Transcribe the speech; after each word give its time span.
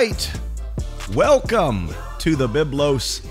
Right. 0.00 0.32
Welcome 1.12 1.90
to 2.20 2.34
the 2.34 2.48
Biblos 2.48 3.22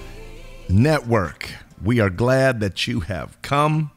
Network. 0.70 1.50
We 1.84 2.00
are 2.00 2.12
glad 2.12 2.60
that 2.60 2.86
you 2.86 3.00
have 3.00 3.41
come 3.41 3.90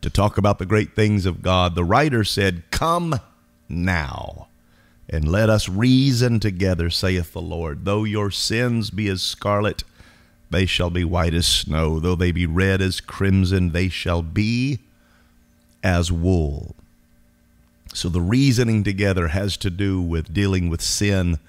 to 0.00 0.08
talk 0.08 0.38
about 0.38 0.60
the 0.60 0.66
great 0.66 0.94
things 0.94 1.26
of 1.26 1.42
God. 1.42 1.74
The 1.74 1.82
writer 1.82 2.22
said, 2.22 2.62
Come 2.70 3.18
now 3.68 4.46
and 5.08 5.26
let 5.26 5.50
us 5.50 5.68
reason 5.68 6.38
together, 6.38 6.90
saith 6.90 7.32
the 7.32 7.42
Lord. 7.42 7.84
Though 7.84 8.04
your 8.04 8.30
sins 8.30 8.90
be 8.90 9.08
as 9.08 9.20
scarlet, 9.20 9.82
they 10.50 10.64
shall 10.64 10.90
be 10.90 11.02
white 11.02 11.34
as 11.34 11.48
snow. 11.48 11.98
Though 11.98 12.14
they 12.14 12.30
be 12.30 12.46
red 12.46 12.80
as 12.80 13.00
crimson, 13.00 13.72
they 13.72 13.88
shall 13.88 14.22
be 14.22 14.78
as 15.82 16.12
wool. 16.12 16.76
So 17.94 18.08
the 18.08 18.20
reasoning 18.20 18.84
together 18.84 19.26
has 19.26 19.56
to 19.56 19.70
do 19.70 20.00
with 20.00 20.32
dealing 20.32 20.70
with 20.70 20.80
sin, 20.80 21.40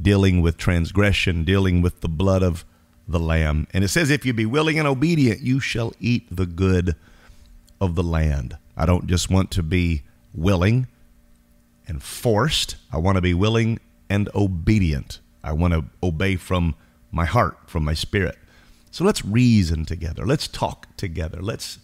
dealing 0.00 0.42
with 0.42 0.56
transgression, 0.56 1.44
dealing 1.44 1.82
with 1.82 2.00
the 2.00 2.08
blood 2.08 2.42
of 2.42 2.64
the 3.06 3.18
Lamb. 3.18 3.66
And 3.72 3.84
it 3.84 3.88
says, 3.88 4.10
If 4.10 4.24
you 4.24 4.32
be 4.32 4.46
willing 4.46 4.78
and 4.78 4.86
obedient, 4.86 5.40
you 5.40 5.60
shall 5.60 5.92
eat 6.00 6.26
the 6.30 6.46
good 6.46 6.94
of 7.80 7.94
the 7.94 8.02
land. 8.02 8.58
I 8.76 8.86
don't 8.86 9.06
just 9.06 9.30
want 9.30 9.50
to 9.52 9.62
be 9.62 10.02
willing 10.34 10.86
and 11.86 12.02
forced, 12.02 12.76
I 12.92 12.98
want 12.98 13.16
to 13.16 13.22
be 13.22 13.34
willing 13.34 13.80
and 14.10 14.28
obedient. 14.34 15.20
I 15.42 15.52
want 15.52 15.72
to 15.72 15.84
obey 16.02 16.36
from 16.36 16.74
my 17.10 17.24
heart, 17.24 17.56
from 17.66 17.84
my 17.84 17.94
spirit. 17.94 18.36
So 18.90 19.04
let's 19.04 19.24
reason 19.24 19.84
together. 19.84 20.26
Let's 20.26 20.48
talk 20.48 20.94
together. 20.96 21.40
Let's 21.40 21.78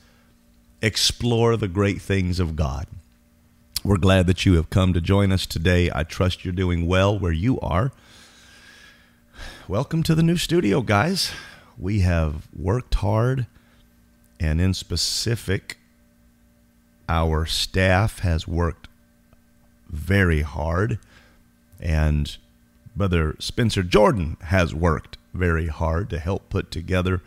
explore 0.83 1.57
the 1.57 1.69
great 1.69 2.03
things 2.03 2.41
of 2.41 2.57
God. 2.57 2.87
We're 3.83 3.99
glad 3.99 4.27
that 4.27 4.45
you 4.47 4.55
have 4.55 4.71
come 4.71 4.93
to 4.93 5.01
join 5.01 5.31
us 5.33 5.47
today. 5.47 5.91
I 5.95 6.05
trust 6.05 6.45
you're 6.45 6.53
doing 6.53 6.87
well 6.87 7.19
where 7.19 7.33
you 7.33 7.61
are. 7.61 7.93
Welcome 9.69 10.03
to 10.05 10.15
the 10.15 10.23
new 10.23 10.37
studio, 10.37 10.83
guys. 10.83 11.33
We 11.79 12.01
have 12.01 12.49
worked 12.55 12.95
hard, 12.97 13.47
and 14.39 14.61
in 14.61 14.75
specific, 14.75 15.79
our 17.09 17.47
staff 17.47 18.21
has 18.21 18.47
worked 18.47 18.89
very 19.89 20.43
hard, 20.43 20.99
and 21.81 22.37
Brother 22.97 23.37
Spencer 23.39 23.83
Jordan 23.83 24.37
has 24.43 24.75
worked 24.75 25.19
very 25.33 25.67
hard 25.67 26.11
to 26.11 26.19
help 26.19 26.49
put 26.49 26.71
together 26.71 27.23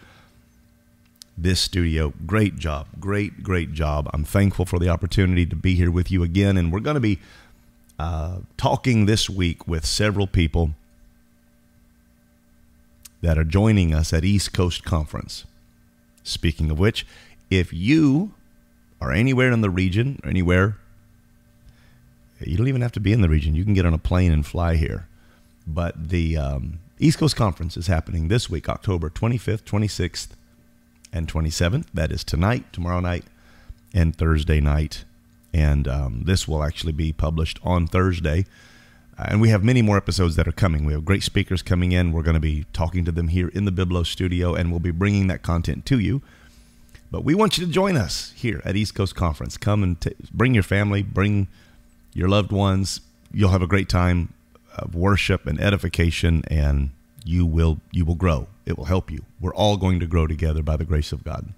this 1.38 1.59
studio. 1.59 2.13
Great 2.25 2.58
job. 2.58 2.88
Great, 3.00 3.44
great 3.44 3.73
job. 3.73 4.09
I'm 4.13 4.23
thankful 4.23 4.66
for 4.66 4.80
the 4.80 4.89
opportunity 4.89 5.45
to 5.45 5.55
be 5.55 5.75
here 5.75 5.91
with 5.91 6.09
you 6.09 6.23
again. 6.23 6.58
And 6.58 6.72
we're 6.72 6.80
going 6.80 6.95
to 6.95 7.00
be 7.00 7.19
uh, 8.00 8.40
talking 8.57 9.06
this 9.06 9.29
week 9.29 9.67
with 9.67 9.85
several 9.85 10.25
people 10.25 10.72
that 13.22 13.38
are 13.38 13.44
joining 13.44 13.94
us 13.94 14.13
at 14.13 14.23
East 14.23 14.53
Coast 14.53 14.83
Conference. 14.83 15.45
Speaking 16.23 16.69
of 16.69 16.79
which, 16.79 17.05
if 17.50 17.73
you 17.73 18.33
are 19.00 19.11
anywhere 19.11 19.51
in 19.51 19.61
the 19.61 19.69
region, 19.69 20.19
or 20.23 20.29
anywhere, 20.29 20.78
you 22.39 22.57
don't 22.57 22.67
even 22.67 22.81
have 22.81 22.91
to 22.94 23.00
be 23.00 23.13
in 23.13 23.22
the 23.22 23.29
region. 23.29 23.55
You 23.55 23.63
can 23.63 23.73
get 23.73 23.85
on 23.85 23.94
a 23.94 24.00
plane 24.00 24.31
and 24.31 24.45
fly 24.45 24.75
here. 24.75 25.07
But 25.66 26.09
the 26.09 26.38
um, 26.38 26.79
East 27.00 27.17
Coast 27.17 27.35
Conference 27.35 27.78
is 27.78 27.88
happening 27.88 28.28
this 28.28 28.50
week, 28.50 28.69
October 28.69 29.09
25th, 29.09 29.63
26th, 29.63 30.29
and 31.11 31.28
27th. 31.28 31.85
That 31.94 32.11
is 32.11 32.23
tonight, 32.23 32.72
tomorrow 32.72 32.99
night, 32.99 33.25
and 33.94 34.16
Thursday 34.16 34.59
night. 34.59 35.05
And 35.53 35.88
um, 35.88 36.23
this 36.25 36.47
will 36.47 36.63
actually 36.63 36.94
be 36.94 37.11
published 37.11 37.59
on 37.63 37.88
Thursday. 37.88 38.45
Uh, 39.17 39.25
and 39.29 39.41
we 39.41 39.50
have 39.50 39.63
many 39.63 39.81
more 39.81 39.97
episodes 39.97 40.35
that 40.35 40.47
are 40.47 40.51
coming. 40.53 40.85
We 40.85 40.94
have 40.94 41.03
great 41.03 41.23
speakers 41.23 41.61
coming 41.61 41.91
in. 41.91 42.11
We're 42.11 42.22
going 42.23 42.35
to 42.35 42.39
be 42.39 42.66
talking 42.72 43.03
to 43.05 43.11
them 43.11 43.29
here 43.29 43.47
in 43.50 43.66
the 43.66 43.72
Biblo 43.72 44.05
studio, 44.05 44.53
and 44.53 44.69
we'll 44.69 44.79
be 44.79 44.91
bringing 44.91 45.28
that 45.28 45.41
content 45.41 45.85
to 45.88 46.00
you. 46.00 46.22
But 47.09 47.23
we 47.23 47.33
want 47.33 47.57
you 47.57 47.66
to 47.66 47.72
join 47.72 47.95
us 47.95 48.33
here 48.35 48.61
at 48.66 48.75
East 48.75 48.94
Coast 48.94 49.16
Conference. 49.16 49.57
Come 49.57 49.81
and 49.81 50.00
t- 50.00 50.13
bring 50.31 50.53
your 50.53 50.63
family, 50.63 51.01
bring 51.01 51.47
your 52.13 52.28
loved 52.28 52.51
ones. 52.51 53.01
You'll 53.31 53.51
have 53.51 53.61
a 53.61 53.67
great 53.67 53.89
time 53.89 54.33
of 54.78 54.94
worship 54.94 55.47
and 55.47 55.59
edification, 55.59 56.44
and 56.47 56.91
you 57.23 57.45
will 57.45 57.79
you 57.91 58.05
will 58.05 58.16
grow. 58.16 58.47
It 58.66 58.78
will 58.78 58.85
help 58.85 59.09
you. 59.09 59.23
We're 59.39 59.55
all 59.55 59.78
going 59.78 59.99
to 60.01 60.07
grow 60.07 60.28
together 60.28 60.61
by 60.61 60.75
the 60.75 60.85
grace 60.85 61.11
of 61.11 61.23
God. 61.23 61.53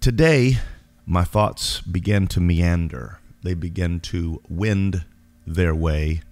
Today, 0.00 0.58
my 1.06 1.24
thoughts 1.24 1.80
began 1.80 2.26
to 2.28 2.40
meander. 2.40 3.18
They 3.46 3.54
begin 3.54 4.00
to 4.00 4.42
wind 4.48 5.04
their 5.46 5.72
way 5.72 6.22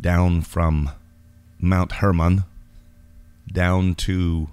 down 0.00 0.42
from 0.42 0.92
Mount 1.58 1.90
Hermon 1.90 2.44
down 3.52 3.96
to 3.96 4.50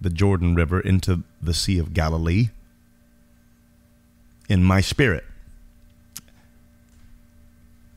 the 0.00 0.10
Jordan 0.10 0.56
River 0.56 0.80
into 0.80 1.22
the 1.40 1.54
Sea 1.54 1.78
of 1.78 1.94
Galilee 1.94 2.48
in 4.48 4.64
my 4.64 4.80
spirit. 4.80 5.22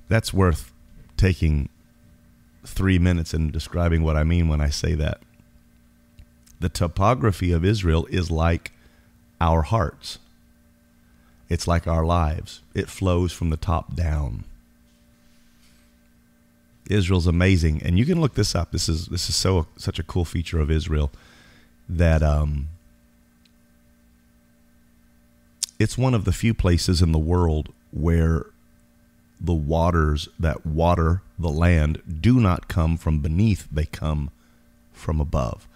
That's 0.07 0.31
worth 0.31 0.71
taking 1.17 1.67
three 2.63 2.99
minutes 2.99 3.33
and 3.33 3.51
describing 3.51 4.03
what 4.03 4.15
I 4.15 4.23
mean 4.23 4.47
when 4.47 4.61
I 4.61 4.69
say 4.69 4.93
that. 4.93 5.19
The 6.59 6.69
topography 6.69 7.51
of 7.51 7.65
Israel 7.65 8.05
is 8.11 8.29
like 8.29 8.71
our 9.41 9.63
hearts. 9.63 10.19
It's 11.49 11.67
like 11.67 11.87
our 11.87 12.05
lives. 12.05 12.61
It 12.75 12.87
flows 12.87 13.31
from 13.31 13.49
the 13.49 13.57
top 13.57 13.95
down. 13.95 14.43
Israel's 16.89 17.27
amazing, 17.27 17.81
and 17.83 17.97
you 17.99 18.05
can 18.05 18.21
look 18.21 18.35
this 18.35 18.55
up. 18.55 18.71
This 18.71 18.89
is 18.89 19.07
this 19.07 19.29
is 19.29 19.35
so 19.35 19.67
such 19.77 19.99
a 19.99 20.03
cool 20.03 20.25
feature 20.25 20.59
of 20.59 20.71
Israel 20.71 21.11
that 21.87 22.23
um, 22.23 22.69
it's 25.79 25.97
one 25.97 26.13
of 26.15 26.25
the 26.25 26.31
few 26.31 26.53
places 26.53 27.01
in 27.01 27.11
the 27.11 27.19
world 27.19 27.71
where 27.91 28.47
the 29.39 29.53
waters 29.53 30.29
that 30.39 30.65
water 30.65 31.21
the 31.37 31.49
land 31.49 32.01
do 32.21 32.39
not 32.39 32.67
come 32.67 32.97
from 32.97 33.19
beneath; 33.19 33.67
they 33.71 33.85
come 33.85 34.31
from 34.91 35.21
above. 35.21 35.67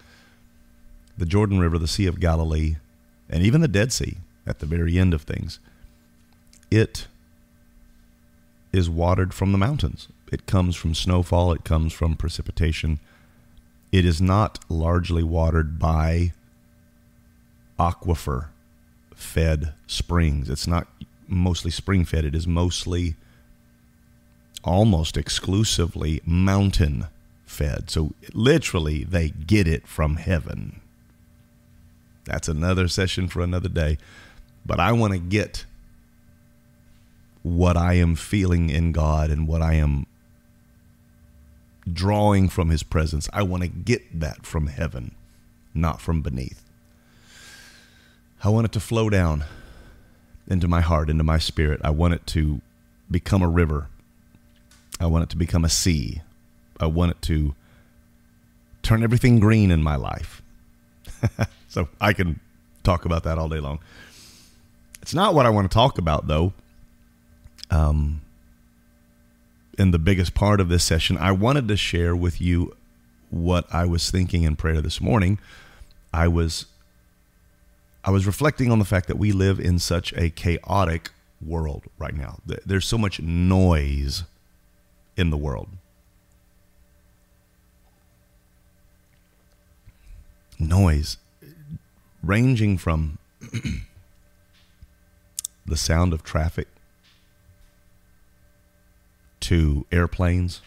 The 1.16 1.28
Jordan 1.28 1.60
River, 1.60 1.78
the 1.78 1.88
Sea 1.88 2.08
of 2.08 2.20
Galilee, 2.20 2.78
and 3.30 3.44
even 3.44 3.62
the 3.62 3.68
Dead 3.68 3.94
Sea 3.94 4.18
at 4.46 4.60
the 4.60 4.66
very 4.66 4.98
end 4.98 5.14
of 5.14 5.24
things, 5.24 5.60
it 6.70 7.08
is 8.72 8.90
watered 8.90 9.34
from 9.34 9.52
the 9.52 9.58
mountains. 9.58 10.08
It 10.32 10.46
comes 10.46 10.76
from 10.76 10.96
snowfall, 10.96 11.54
it 11.54 11.64
comes 11.64 11.94
from 11.94 12.16
precipitation. 12.16 13.00
It 13.92 14.06
is 14.06 14.20
not 14.20 14.60
largely 14.70 15.22
watered 15.22 15.78
by 15.78 16.34
aquifer 17.80 18.48
fed 19.14 19.74
springs. 19.86 20.50
It's 20.50 20.68
not 20.68 20.88
mostly 21.28 21.72
spring 21.72 22.06
fed, 22.06 22.26
it 22.26 22.36
is 22.36 22.48
mostly 22.48 23.16
almost 24.64 25.18
exclusively 25.18 26.22
mountain 26.26 27.08
fed. 27.46 27.90
So 27.90 28.14
literally, 28.34 29.04
they 29.04 29.30
get 29.30 29.68
it 29.68 29.88
from 29.88 30.16
heaven. 30.16 30.82
That's 32.26 32.48
another 32.48 32.88
session 32.88 33.28
for 33.28 33.42
another 33.42 33.70
day. 33.70 33.98
But 34.66 34.80
I 34.80 34.92
want 34.92 35.14
to 35.14 35.20
get 35.20 35.66
what 37.42 37.76
I 37.76 37.96
am 37.96 38.16
feeling 38.16 38.70
in 38.70 38.92
God 38.92 39.30
and 39.30 39.48
what 39.48 39.62
I 39.62 39.74
am 39.74 40.08
drawing 41.92 42.48
from 42.48 42.70
his 42.70 42.84
presence. 42.84 43.30
I 43.34 43.44
want 43.44 43.64
to 43.64 43.70
get 43.70 44.20
that 44.20 44.46
from 44.46 44.68
heaven, 44.68 45.16
not 45.74 46.00
from 46.00 46.22
beneath. 46.22 46.64
I 48.44 48.50
want 48.50 48.66
it 48.66 48.72
to 48.74 48.80
flow 48.80 49.10
down 49.10 49.44
into 50.48 50.68
my 50.68 50.82
heart, 50.82 51.10
into 51.10 51.24
my 51.24 51.38
spirit. 51.38 51.82
I 51.84 51.90
want 51.90 52.14
it 52.14 52.26
to 52.28 52.62
become 53.10 53.42
a 53.42 53.48
river. 53.48 53.88
I 55.00 55.06
want 55.08 55.24
it 55.24 55.30
to 55.32 55.38
become 55.38 55.66
a 55.66 55.70
sea. 55.70 56.22
I 56.80 56.86
want 56.88 57.12
it 57.12 57.22
to 57.24 57.56
turn 58.82 59.04
everything 59.04 59.40
green 59.40 59.72
in 59.72 59.82
my 59.82 59.96
life. 59.96 60.42
so 61.68 61.88
I 62.00 62.14
can 62.14 62.40
talk 62.84 63.06
about 63.06 63.24
that 63.24 63.38
all 63.38 63.50
day 63.50 63.60
long. 63.60 63.80
It's 65.04 65.14
not 65.14 65.36
what 65.36 65.46
I 65.46 65.50
want 65.50 65.70
to 65.70 65.74
talk 65.74 65.98
about, 65.98 66.28
though. 66.28 66.54
Um, 67.70 68.22
in 69.78 69.92
the 69.92 70.00
biggest 70.00 70.34
part 70.34 70.62
of 70.62 70.70
this 70.70 70.82
session, 70.82 71.18
I 71.18 71.34
wanted 71.34 71.68
to 71.68 71.76
share 71.76 72.16
with 72.16 72.40
you 72.40 72.74
what 73.30 73.66
I 73.70 73.84
was 73.84 74.10
thinking 74.10 74.44
in 74.44 74.56
prayer 74.56 74.80
this 74.80 75.02
morning. 75.02 75.40
I 76.14 76.30
was 76.30 76.68
I 78.06 78.12
was 78.12 78.26
reflecting 78.26 78.72
on 78.72 78.80
the 78.80 78.86
fact 78.86 79.10
that 79.10 79.18
we 79.18 79.34
live 79.34 79.60
in 79.60 79.78
such 79.78 80.14
a 80.14 80.30
chaotic 80.30 81.10
world 81.46 81.84
right 81.98 82.16
now. 82.16 82.40
There's 82.66 82.88
so 82.88 82.98
much 82.98 83.20
noise 83.20 84.24
in 85.18 85.32
the 85.32 85.38
world. 85.38 85.68
Noise 90.58 91.18
ranging 92.24 92.78
from 92.78 93.18
the 95.66 95.78
sound 95.78 96.14
of 96.14 96.24
traffic 96.24 96.68
to 99.42 99.86
airplanes. 99.92 100.62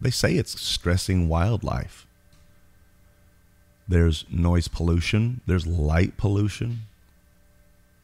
They 0.00 0.10
say 0.10 0.34
it's 0.34 0.60
stressing 0.60 1.28
wildlife. 1.28 2.06
There's 3.88 4.24
noise 4.30 4.68
pollution, 4.68 5.40
there's 5.46 5.66
light 5.66 6.16
pollution. 6.16 6.82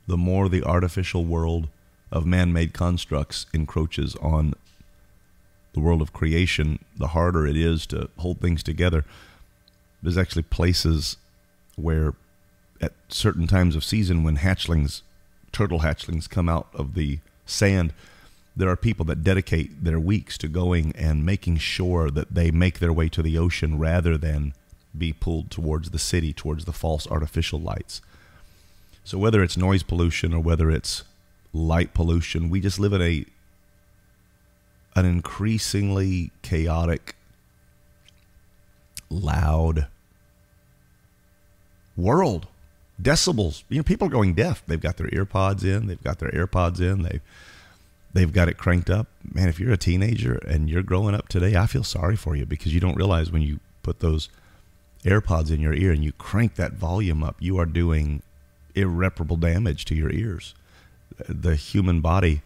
The 0.07 0.17
more 0.17 0.49
the 0.49 0.65
artificial 0.65 1.25
world 1.25 1.69
of 2.11 2.27
man 2.27 2.53
made 2.53 2.73
constructs 2.73 3.47
encroaches 3.53 4.17
on 4.17 4.55
the 5.73 5.81
world 5.81 6.03
of 6.03 6.13
creation, 6.13 6.79
the 6.97 7.09
harder 7.09 7.47
it 7.47 7.57
is 7.57 7.87
to 7.87 8.09
hold 8.19 8.41
things 8.41 8.63
together. 8.63 9.05
There's 10.03 10.19
actually 10.19 10.43
places 10.43 11.17
where, 11.77 12.15
at 12.81 12.93
certain 13.09 13.47
times 13.47 13.77
of 13.77 13.85
season, 13.85 14.25
when 14.25 14.39
hatchlings, 14.39 15.03
turtle 15.53 15.81
hatchlings, 15.81 16.29
come 16.29 16.49
out 16.49 16.69
of 16.75 16.95
the 16.95 17.19
sand, 17.47 17.93
there 18.57 18.69
are 18.69 18.77
people 18.77 19.05
that 19.07 19.23
dedicate 19.23 19.85
their 19.85 20.01
weeks 20.01 20.37
to 20.39 20.49
going 20.49 20.93
and 20.97 21.25
making 21.25 21.59
sure 21.59 22.11
that 22.11 22.35
they 22.35 22.51
make 22.51 22.79
their 22.79 22.93
way 22.93 23.09
to 23.09 23.23
the 23.23 23.39
ocean 23.39 23.79
rather 23.79 24.19
than 24.19 24.53
be 24.97 25.13
pulled 25.13 25.51
towards 25.51 25.91
the 25.91 25.99
city, 25.99 26.33
towards 26.33 26.65
the 26.65 26.73
false 26.73 27.07
artificial 27.07 27.61
lights. 27.61 28.01
So 29.05 29.19
whether 29.19 29.43
it's 29.43 29.57
noise 29.57 29.83
pollution 29.83 30.35
or 30.35 30.41
whether 30.41 30.71
it's 30.71 31.05
light 31.53 31.95
pollution, 31.95 32.51
we 32.51 32.61
just 32.61 32.79
live 32.79 32.93
in 32.93 33.03
a 33.03 33.25
an 34.97 35.05
increasingly 35.05 36.33
chaotic, 36.43 37.15
loud 39.09 39.87
world. 41.97 42.47
Decibels. 43.01 43.63
You 43.69 43.79
know, 43.79 43.83
people 43.83 44.09
are 44.09 44.11
going 44.11 44.35
deaf. 44.35 44.63
They've 44.67 44.81
got 44.81 44.97
their 44.97 45.09
earpods 45.09 45.65
in, 45.65 45.87
they've 45.87 46.03
got 46.03 46.19
their 46.19 46.31
AirPods 46.31 46.81
in, 46.81 47.03
they've 47.03 47.23
they've 48.13 48.33
got 48.33 48.49
it 48.49 48.59
cranked 48.59 48.91
up. 48.91 49.07
Man, 49.33 49.49
if 49.49 49.61
you're 49.61 49.73
a 49.73 49.79
teenager 49.79 50.35
and 50.47 50.69
you're 50.69 50.83
growing 50.83 51.15
up 51.15 51.29
today, 51.29 51.57
I 51.57 51.67
feel 51.67 51.85
sorry 51.85 52.17
for 52.17 52.37
you 52.37 52.45
because 52.45 52.75
you 52.75 52.81
don't 52.81 52.97
realize 52.97 53.31
when 53.31 53.43
you 53.43 53.61
put 53.83 54.01
those 54.01 54.29
AirPods 55.05 55.51
in 55.51 55.61
your 55.61 55.75
ear 55.75 55.93
and 55.93 56.05
you 56.05 56.13
crank 56.13 56.57
that 56.57 56.73
volume 56.73 57.23
up, 57.23 57.37
you 57.39 57.59
are 57.59 57.67
doing 57.67 58.23
irreparable 58.75 59.37
damage 59.37 59.85
to 59.87 59.95
your 59.95 60.11
ears. 60.11 60.55
The 61.29 61.57
human 61.57 62.01
body 62.01 62.43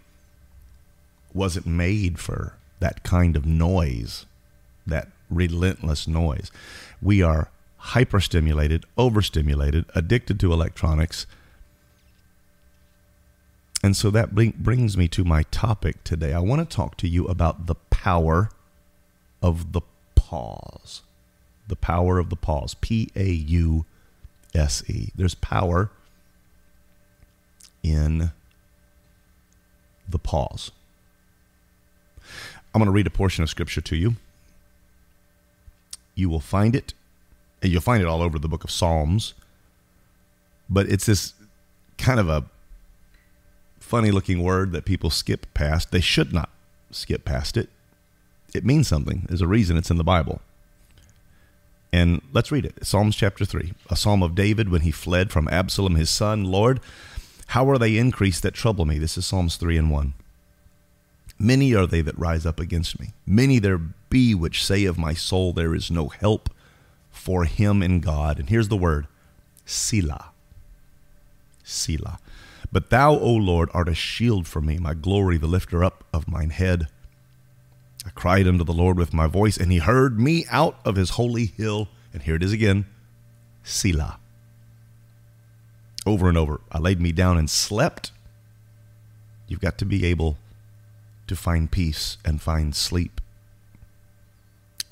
wasn't 1.33 1.67
made 1.67 2.19
for 2.19 2.55
that 2.81 3.03
kind 3.03 3.37
of 3.37 3.45
noise, 3.45 4.27
that 4.87 5.09
relentless 5.31 6.07
noise. 6.07 6.51
We 7.03 7.23
are 7.23 7.49
hyperstimulated, 7.89 8.85
overstimulated, 8.97 9.85
addicted 9.95 10.41
to 10.41 10.53
electronics. 10.53 11.27
And 13.83 13.97
so 13.97 14.11
that 14.11 14.35
brings 14.35 14.97
me 14.97 15.09
to 15.09 15.25
my 15.25 15.43
topic 15.45 16.03
today. 16.05 16.33
I 16.33 16.41
want 16.41 16.69
to 16.69 16.77
talk 16.77 16.97
to 16.99 17.09
you 17.09 17.27
about 17.27 17.67
the 17.67 17.75
power 17.75 18.51
of 19.43 19.73
the 19.73 19.83
pause 20.15 21.03
the 21.69 21.77
power 21.77 22.19
of 22.19 22.31
the 22.31 22.37
pause. 22.37 22.75
P 22.75 23.11
A 23.17 23.31
U 23.31 23.85
S 24.55 24.83
E. 24.89 25.11
There's 25.15 25.35
power 25.35 25.91
in 27.83 28.33
the 30.09 30.19
pause. 30.19 30.71
I'm 32.75 32.81
going 32.81 32.87
to 32.87 32.93
read 32.93 33.07
a 33.07 33.11
portion 33.11 33.43
of 33.43 33.51
scripture 33.51 33.81
to 33.83 33.97
you. 33.97 34.17
You 36.15 36.29
will 36.29 36.41
find 36.41 36.75
it, 36.75 36.95
you'll 37.71 37.81
find 37.81 38.03
it 38.03 38.07
all 38.07 38.23
over 38.23 38.39
the 38.39 38.49
book 38.49 38.65
of 38.65 38.71
Psalms, 38.71 39.35
but 40.69 40.89
it's 40.89 41.07
this 41.07 41.35
kind 41.99 42.19
of 42.19 42.29
a 42.29 42.45
funny 43.79 44.11
looking 44.11 44.43
word 44.43 44.73
that 44.73 44.85
people 44.85 45.11
skip 45.11 45.47
past. 45.55 45.91
They 45.91 46.01
should 46.01 46.33
not 46.33 46.51
skip 46.91 47.25
past 47.25 47.57
it. 47.57 47.69
It 48.55 48.65
means 48.65 48.89
something. 48.89 49.27
There's 49.29 49.41
a 49.41 49.47
reason 49.49 49.77
it's 49.77 49.91
in 49.91 49.99
the 49.99 50.05
Bible. 50.05 50.41
And 51.93 52.23
let's 52.33 52.51
read 52.51 52.65
it 52.65 52.85
Psalms 52.85 53.15
chapter 53.15 53.45
3, 53.45 53.73
a 53.89 53.97
psalm 53.97 54.23
of 54.23 54.35
David 54.35 54.69
when 54.69 54.81
he 54.81 54.91
fled 54.91 55.31
from 55.31 55.49
Absalom 55.49 55.95
his 55.95 56.11
son. 56.11 56.45
Lord, 56.45 56.81
how 57.49 57.69
are 57.71 57.79
they 57.79 57.97
increased 57.97 58.43
that 58.43 58.55
trouble 58.55 58.85
me? 58.85 58.99
This 58.99 59.17
is 59.17 59.27
Psalms 59.27 59.57
3 59.57 59.77
and 59.77 59.91
1. 59.91 60.15
Many 61.39 61.75
are 61.75 61.87
they 61.87 62.01
that 62.01 62.19
rise 62.19 62.47
up 62.47 62.59
against 62.59 62.99
me. 62.99 63.13
Many 63.27 63.59
there 63.59 63.79
be 63.79 64.35
which 64.35 64.65
say 64.65 64.85
of 64.85 64.99
my 64.99 65.15
soul, 65.15 65.53
There 65.53 65.75
is 65.75 65.91
no 65.91 66.09
help 66.09 66.51
for 67.15 67.45
him 67.45 67.83
in 67.83 68.01
God. 68.01 68.39
And 68.39 68.51
here's 68.51 68.69
the 68.69 68.77
word 68.77 69.07
Selah. 69.65 70.33
Selah. 71.63 72.19
But 72.71 72.91
thou, 72.91 73.13
O 73.13 73.33
Lord, 73.33 73.71
art 73.73 73.89
a 73.89 73.95
shield 73.95 74.47
for 74.47 74.61
me, 74.61 74.79
my 74.79 74.95
glory, 74.95 75.39
the 75.39 75.47
lifter 75.47 75.85
up 75.85 76.05
of 76.13 76.29
mine 76.29 76.51
head. 76.51 76.89
I 78.05 78.11
cried 78.11 78.47
unto 78.47 78.65
the 78.65 78.73
Lord 78.73 78.99
with 78.99 79.15
my 79.15 79.27
voice, 79.27 79.57
and 79.57 79.73
he 79.73 79.79
heard 79.79 80.21
me 80.21 80.45
out 80.51 80.79
of 80.85 80.97
his 80.97 81.11
holy 81.11 81.47
hill. 81.47 81.89
And 82.13 82.23
here 82.23 82.35
it 82.35 82.43
is 82.43 82.53
again 82.53 82.85
Selah. 83.63 84.19
Over 86.05 86.29
and 86.29 86.37
over. 86.37 86.61
I 86.71 86.79
laid 86.79 87.01
me 87.01 87.13
down 87.13 87.39
and 87.39 87.49
slept. 87.49 88.11
You've 89.47 89.61
got 89.61 89.79
to 89.79 89.87
be 89.87 90.05
able 90.05 90.37
to 91.29 91.37
find 91.37 91.71
peace 91.71 92.19
and 92.25 92.43
find 92.43 92.75
sleep. 92.75 93.21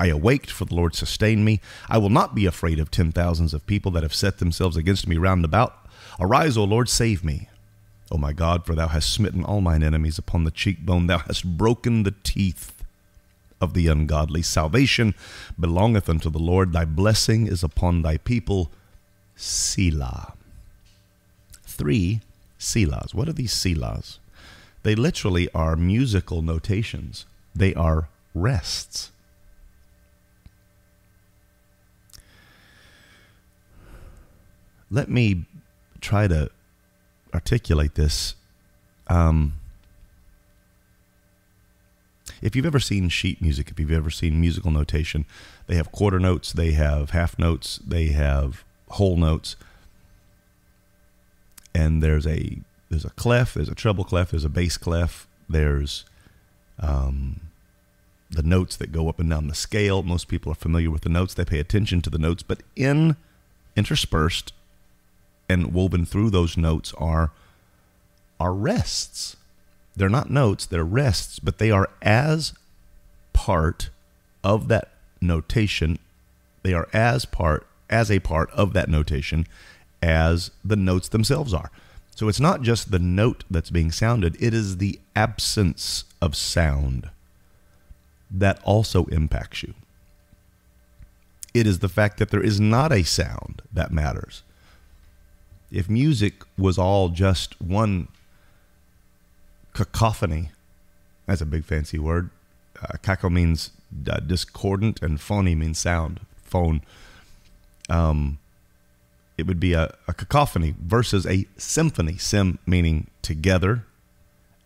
I 0.03 0.09
awaked, 0.09 0.51
for 0.51 0.65
the 0.65 0.75
Lord 0.75 0.97
sustained 0.97 1.45
me. 1.45 1.61
I 1.89 1.97
will 1.97 2.11
not 2.11 2.35
be 2.35 2.45
afraid 2.45 2.81
of 2.81 2.91
ten 2.91 3.13
thousands 3.13 3.55
of 3.55 3.69
people 3.69 3.93
that 3.93 4.03
have 4.03 4.13
set 4.13 4.39
themselves 4.39 4.77
against 4.77 5.07
me 5.07 5.17
round 5.17 5.45
about. 5.45 5.79
Arise, 6.19 6.57
O 6.57 6.65
Lord, 6.65 6.89
save 6.89 7.23
me. 7.23 7.49
O 8.11 8.19
my 8.19 8.33
God, 8.33 8.67
for 8.67 8.75
thou 8.75 8.89
hast 8.89 9.11
smitten 9.11 9.45
all 9.45 9.61
mine 9.61 9.85
enemies 9.85 10.19
upon 10.19 10.43
the 10.43 10.51
cheekbone. 10.51 11.07
Thou 11.07 11.19
hast 11.19 11.57
broken 11.57 12.03
the 12.03 12.17
teeth 12.25 12.83
of 13.61 13.75
the 13.75 13.87
ungodly. 13.87 14.43
Salvation 14.43 15.15
belongeth 15.59 16.09
unto 16.09 16.31
the 16.31 16.41
Lord. 16.41 16.73
Thy 16.73 16.85
blessing 16.85 17.47
is 17.47 17.63
upon 17.63 18.03
thy 18.03 18.17
people. 18.17 18.73
Selah. 19.37 20.35
Three 21.63 22.23
Selahs. 22.59 23.15
What 23.15 23.29
are 23.29 23.33
these 23.33 23.55
Selahs? 23.55 24.19
They 24.83 24.97
literally 24.97 25.49
are 25.55 25.77
musical 25.77 26.43
notations, 26.43 27.25
they 27.55 27.73
are 27.75 28.09
rests. 28.35 29.12
Let 34.93 35.09
me 35.09 35.47
try 36.03 36.29
to 36.29 36.51
articulate 37.33 37.95
this. 37.95 38.35
Um, 39.09 39.55
if 42.43 42.55
you've 42.55 42.67
ever 42.67 42.79
seen 42.79 43.09
sheet 43.09 43.41
music, 43.41 43.71
if 43.71 43.81
you've 43.81 43.91
ever 43.91 44.11
seen 44.11 44.39
musical 44.39 44.71
notation, 44.71 45.25
they 45.67 45.77
have 45.77 45.91
quarter 45.93 46.21
notes, 46.21 46.53
they 46.53 46.73
have 46.73 47.11
half 47.11 47.39
notes, 47.39 47.81
they 47.87 48.09
have 48.09 48.65
whole 48.89 49.17
notes, 49.17 49.57
and 51.75 52.03
there's 52.03 52.27
a 52.27 52.59
there's 52.91 53.07
a 53.07 53.11
clef, 53.11 53.55
there's 53.55 53.71
a 53.71 53.75
treble 53.75 54.05
clef, 54.05 54.33
there's 54.33 54.45
a 54.45 54.51
bass 54.51 54.77
clef, 54.77 55.27
there's 55.49 56.05
um, 56.79 57.41
the 58.31 58.43
notes 58.43 58.77
that 58.77 58.93
go 58.93 59.09
up 59.09 59.19
and 59.19 59.31
down 59.31 59.49
the 59.49 59.55
scale. 59.55 60.03
Most 60.03 60.29
people 60.29 60.53
are 60.53 60.57
familiar 60.57 60.91
with 60.91 61.01
the 61.01 61.09
notes; 61.09 61.33
they 61.33 61.47
pay 61.47 61.61
attention 61.61 62.03
to 62.03 62.11
the 62.11 62.19
notes, 62.19 62.43
but 62.43 62.63
in 62.77 63.17
interspersed 63.75 64.53
and 65.53 65.75
woven 65.75 66.05
through 66.07 66.31
those 66.31 66.57
notes 66.57 66.95
are 66.99 67.31
are 68.41 68.55
rests. 68.55 69.37
They're 69.95 70.09
not 70.09 70.31
notes, 70.31 70.67
they're 70.67 70.85
rests, 70.85 71.39
but 71.39 71.59
they 71.59 71.71
are 71.71 71.91
as 72.01 72.55
part 73.33 73.91
of 74.43 74.69
that 74.69 74.93
notation. 75.21 75.99
They 76.63 76.73
are 76.73 76.89
as 76.93 77.25
part 77.25 77.67
as 77.91 78.11
a 78.11 78.21
part 78.21 78.51
of 78.51 78.73
that 78.73 78.89
notation 78.89 79.47
as 80.03 80.51
the 80.65 80.77
notes 80.77 81.09
themselves 81.09 81.53
are. 81.55 81.71
So 82.17 82.29
it's 82.29 82.41
not 82.41 82.63
just 82.63 82.91
the 82.91 82.99
note 82.99 83.45
that's 83.51 83.71
being 83.71 83.93
sounded, 83.93 84.37
it 84.41 84.55
is 84.55 84.79
the 84.79 84.99
absence 85.15 86.05
of 86.21 86.35
sound 86.35 87.11
that 88.31 88.61
also 88.65 89.05
impacts 89.07 89.63
you. 89.63 89.75
It 91.55 91.67
is 91.67 91.81
the 91.81 91.89
fact 91.89 92.19
that 92.19 92.31
there 92.31 92.43
is 92.43 92.59
not 92.59 92.93
a 92.93 93.03
sound 93.03 93.63
that 93.73 93.93
matters. 93.93 94.43
If 95.73 95.89
music 95.89 96.45
was 96.57 96.79
all 96.79 97.09
just 97.09 97.61
one 97.61 98.09
cacophony. 99.73 100.51
That's 101.27 101.41
a 101.41 101.47
big 101.47 101.65
fancy 101.65 101.99
word. 101.99 102.31
Uh, 102.81 102.97
caco 103.03 103.31
means 103.31 103.71
uh, 104.09 104.21
discordant, 104.21 105.03
and 105.03 105.21
phony 105.21 105.55
means 105.55 105.79
sound. 105.79 106.21
Phone. 106.43 106.83
Um, 107.89 108.39
it 109.39 109.47
would 109.47 109.61
be 109.61 109.73
a, 109.73 109.95
a 110.07 110.15
cacophony 110.15 110.75
versus 110.79 111.27
a 111.27 111.47
symphony. 111.57 112.17
Sim 112.19 112.59
meaning 112.67 113.09
together, 113.23 113.85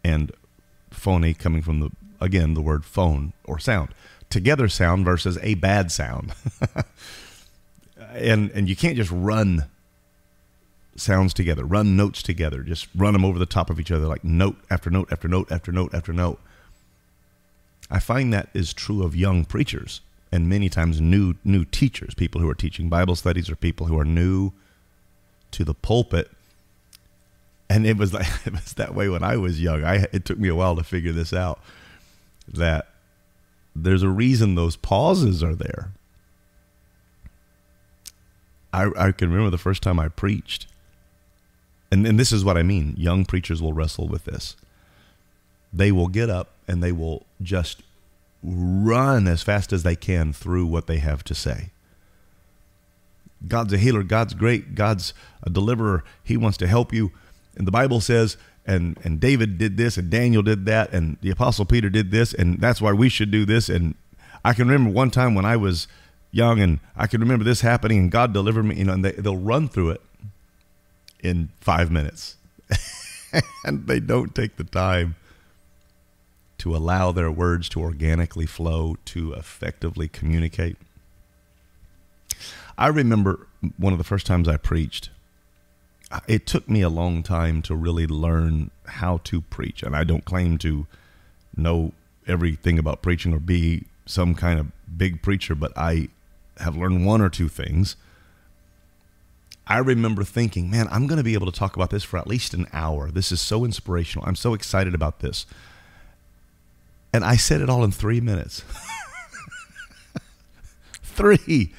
and 0.04 0.32
phony 0.90 1.34
coming 1.34 1.62
from 1.62 1.80
the 1.80 1.90
again 2.20 2.54
the 2.54 2.62
word 2.62 2.84
phone 2.84 3.32
or 3.44 3.58
sound. 3.58 3.90
Together 4.28 4.68
sound 4.68 5.04
versus 5.04 5.38
a 5.42 5.54
bad 5.54 5.92
sound. 5.92 6.34
and 8.12 8.50
and 8.50 8.68
you 8.68 8.74
can't 8.74 8.96
just 8.96 9.10
run 9.12 9.66
sounds 10.96 11.34
together, 11.34 11.64
run 11.64 11.96
notes 11.96 12.22
together, 12.22 12.62
just 12.62 12.88
run 12.94 13.12
them 13.12 13.24
over 13.24 13.38
the 13.38 13.46
top 13.46 13.70
of 13.70 13.78
each 13.78 13.90
other 13.90 14.06
like 14.06 14.24
note 14.24 14.56
after 14.70 14.90
note 14.90 15.08
after 15.10 15.28
note 15.28 15.50
after 15.50 15.72
note 15.72 15.94
after 15.94 16.12
note. 16.12 16.40
I 17.90 18.00
find 18.00 18.32
that 18.32 18.48
is 18.52 18.72
true 18.72 19.02
of 19.02 19.14
young 19.14 19.44
preachers 19.44 20.00
and 20.32 20.48
many 20.48 20.68
times 20.68 21.00
new 21.00 21.34
new 21.44 21.64
teachers, 21.64 22.14
people 22.14 22.40
who 22.40 22.48
are 22.48 22.54
teaching 22.54 22.88
Bible 22.88 23.16
studies 23.16 23.48
or 23.48 23.56
people 23.56 23.86
who 23.86 23.98
are 23.98 24.04
new 24.04 24.52
to 25.52 25.64
the 25.64 25.74
pulpit. 25.74 26.30
And 27.68 27.86
it 27.86 27.96
was 27.96 28.12
like 28.14 28.26
it 28.46 28.52
was 28.52 28.74
that 28.74 28.94
way 28.94 29.08
when 29.08 29.22
I 29.22 29.36
was 29.36 29.60
young. 29.60 29.84
I 29.84 30.06
it 30.12 30.24
took 30.24 30.38
me 30.38 30.48
a 30.48 30.54
while 30.54 30.76
to 30.76 30.84
figure 30.84 31.12
this 31.12 31.32
out 31.32 31.60
that 32.48 32.88
there's 33.74 34.02
a 34.02 34.08
reason 34.08 34.54
those 34.54 34.76
pauses 34.76 35.42
are 35.42 35.54
there. 35.54 35.90
I, 38.72 38.90
I 38.96 39.12
can 39.12 39.30
remember 39.30 39.50
the 39.50 39.58
first 39.58 39.82
time 39.82 39.98
I 39.98 40.08
preached, 40.08 40.66
and, 41.90 42.06
and 42.06 42.18
this 42.18 42.32
is 42.32 42.44
what 42.44 42.56
I 42.56 42.62
mean. 42.62 42.94
Young 42.96 43.24
preachers 43.24 43.62
will 43.62 43.72
wrestle 43.72 44.08
with 44.08 44.24
this. 44.24 44.56
They 45.72 45.92
will 45.92 46.08
get 46.08 46.30
up 46.30 46.50
and 46.66 46.82
they 46.82 46.92
will 46.92 47.26
just 47.42 47.82
run 48.42 49.26
as 49.26 49.42
fast 49.42 49.72
as 49.72 49.82
they 49.82 49.96
can 49.96 50.32
through 50.32 50.66
what 50.66 50.86
they 50.86 50.98
have 50.98 51.22
to 51.24 51.34
say. 51.34 51.70
God's 53.46 53.72
a 53.72 53.78
healer. 53.78 54.02
God's 54.02 54.34
great. 54.34 54.74
God's 54.74 55.12
a 55.42 55.50
deliverer. 55.50 56.04
He 56.24 56.36
wants 56.36 56.58
to 56.58 56.66
help 56.66 56.92
you. 56.92 57.12
And 57.56 57.66
the 57.66 57.72
Bible 57.72 58.00
says, 58.00 58.36
and, 58.66 58.98
and 59.04 59.20
David 59.20 59.58
did 59.58 59.76
this, 59.76 59.96
and 59.96 60.10
Daniel 60.10 60.42
did 60.42 60.66
that, 60.66 60.92
and 60.92 61.18
the 61.20 61.30
Apostle 61.30 61.64
Peter 61.64 61.88
did 61.88 62.10
this, 62.10 62.34
and 62.34 62.60
that's 62.60 62.80
why 62.80 62.92
we 62.92 63.08
should 63.08 63.30
do 63.30 63.44
this. 63.44 63.68
And 63.68 63.94
I 64.44 64.54
can 64.54 64.66
remember 64.66 64.90
one 64.90 65.12
time 65.12 65.36
when 65.36 65.44
I 65.44 65.56
was 65.56 65.86
young, 66.32 66.60
and 66.60 66.80
I 66.96 67.06
can 67.06 67.20
remember 67.20 67.44
this 67.44 67.60
happening, 67.60 67.98
and 67.98 68.10
God 68.10 68.32
delivered 68.32 68.64
me, 68.64 68.76
you 68.76 68.84
know, 68.84 68.94
and 68.94 69.04
they, 69.04 69.12
they'll 69.12 69.36
run 69.36 69.68
through 69.68 69.90
it 69.90 70.00
in 71.26 71.50
five 71.60 71.90
minutes. 71.90 72.36
and 73.64 73.86
they 73.86 74.00
don't 74.00 74.34
take 74.34 74.56
the 74.56 74.64
time 74.64 75.16
to 76.58 76.74
allow 76.74 77.12
their 77.12 77.30
words 77.30 77.68
to 77.70 77.80
organically 77.80 78.46
flow, 78.46 78.96
to 79.04 79.32
effectively 79.34 80.08
communicate. 80.08 80.76
I 82.78 82.88
remember 82.88 83.46
one 83.76 83.92
of 83.92 83.98
the 83.98 84.04
first 84.04 84.26
times 84.26 84.48
I 84.48 84.56
preached, 84.56 85.10
it 86.28 86.46
took 86.46 86.68
me 86.68 86.82
a 86.82 86.88
long 86.88 87.22
time 87.22 87.62
to 87.62 87.74
really 87.74 88.06
learn 88.06 88.70
how 88.86 89.18
to 89.24 89.40
preach. 89.40 89.82
And 89.82 89.96
I 89.96 90.04
don't 90.04 90.24
claim 90.24 90.56
to 90.58 90.86
know 91.56 91.92
everything 92.26 92.78
about 92.78 93.02
preaching 93.02 93.32
or 93.32 93.40
be 93.40 93.86
some 94.04 94.34
kind 94.34 94.58
of 94.58 94.70
big 94.96 95.22
preacher, 95.22 95.54
but 95.54 95.72
I 95.76 96.08
have 96.58 96.76
learned 96.76 97.04
one 97.04 97.20
or 97.20 97.28
two 97.28 97.48
things. 97.48 97.96
I 99.66 99.78
remember 99.78 100.22
thinking, 100.22 100.70
man, 100.70 100.86
I'm 100.90 101.06
going 101.06 101.18
to 101.18 101.24
be 101.24 101.34
able 101.34 101.50
to 101.50 101.58
talk 101.58 101.74
about 101.74 101.90
this 101.90 102.04
for 102.04 102.18
at 102.18 102.26
least 102.26 102.54
an 102.54 102.68
hour. 102.72 103.10
This 103.10 103.32
is 103.32 103.40
so 103.40 103.64
inspirational. 103.64 104.26
I'm 104.26 104.36
so 104.36 104.54
excited 104.54 104.94
about 104.94 105.20
this. 105.20 105.44
And 107.12 107.24
I 107.24 107.36
said 107.36 107.60
it 107.60 107.68
all 107.68 107.82
in 107.82 107.90
three 107.90 108.20
minutes. 108.20 108.62
three. 111.02 111.72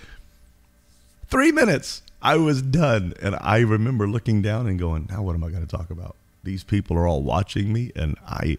Three 1.27 1.51
minutes. 1.51 2.01
I 2.21 2.35
was 2.35 2.61
done. 2.61 3.13
And 3.21 3.37
I 3.39 3.59
remember 3.59 4.07
looking 4.07 4.41
down 4.41 4.67
and 4.67 4.77
going, 4.77 5.07
now 5.09 5.21
what 5.21 5.35
am 5.35 5.43
I 5.43 5.49
going 5.49 5.65
to 5.65 5.77
talk 5.77 5.89
about? 5.89 6.15
These 6.43 6.63
people 6.63 6.97
are 6.97 7.07
all 7.07 7.21
watching 7.21 7.71
me 7.71 7.91
and 7.95 8.17
I 8.25 8.57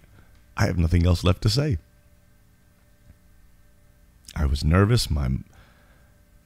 I 0.56 0.66
have 0.66 0.76
nothing 0.76 1.06
else 1.06 1.22
left 1.22 1.42
to 1.42 1.48
say. 1.48 1.78
I 4.34 4.44
was 4.44 4.64
nervous. 4.64 5.08
My 5.08 5.30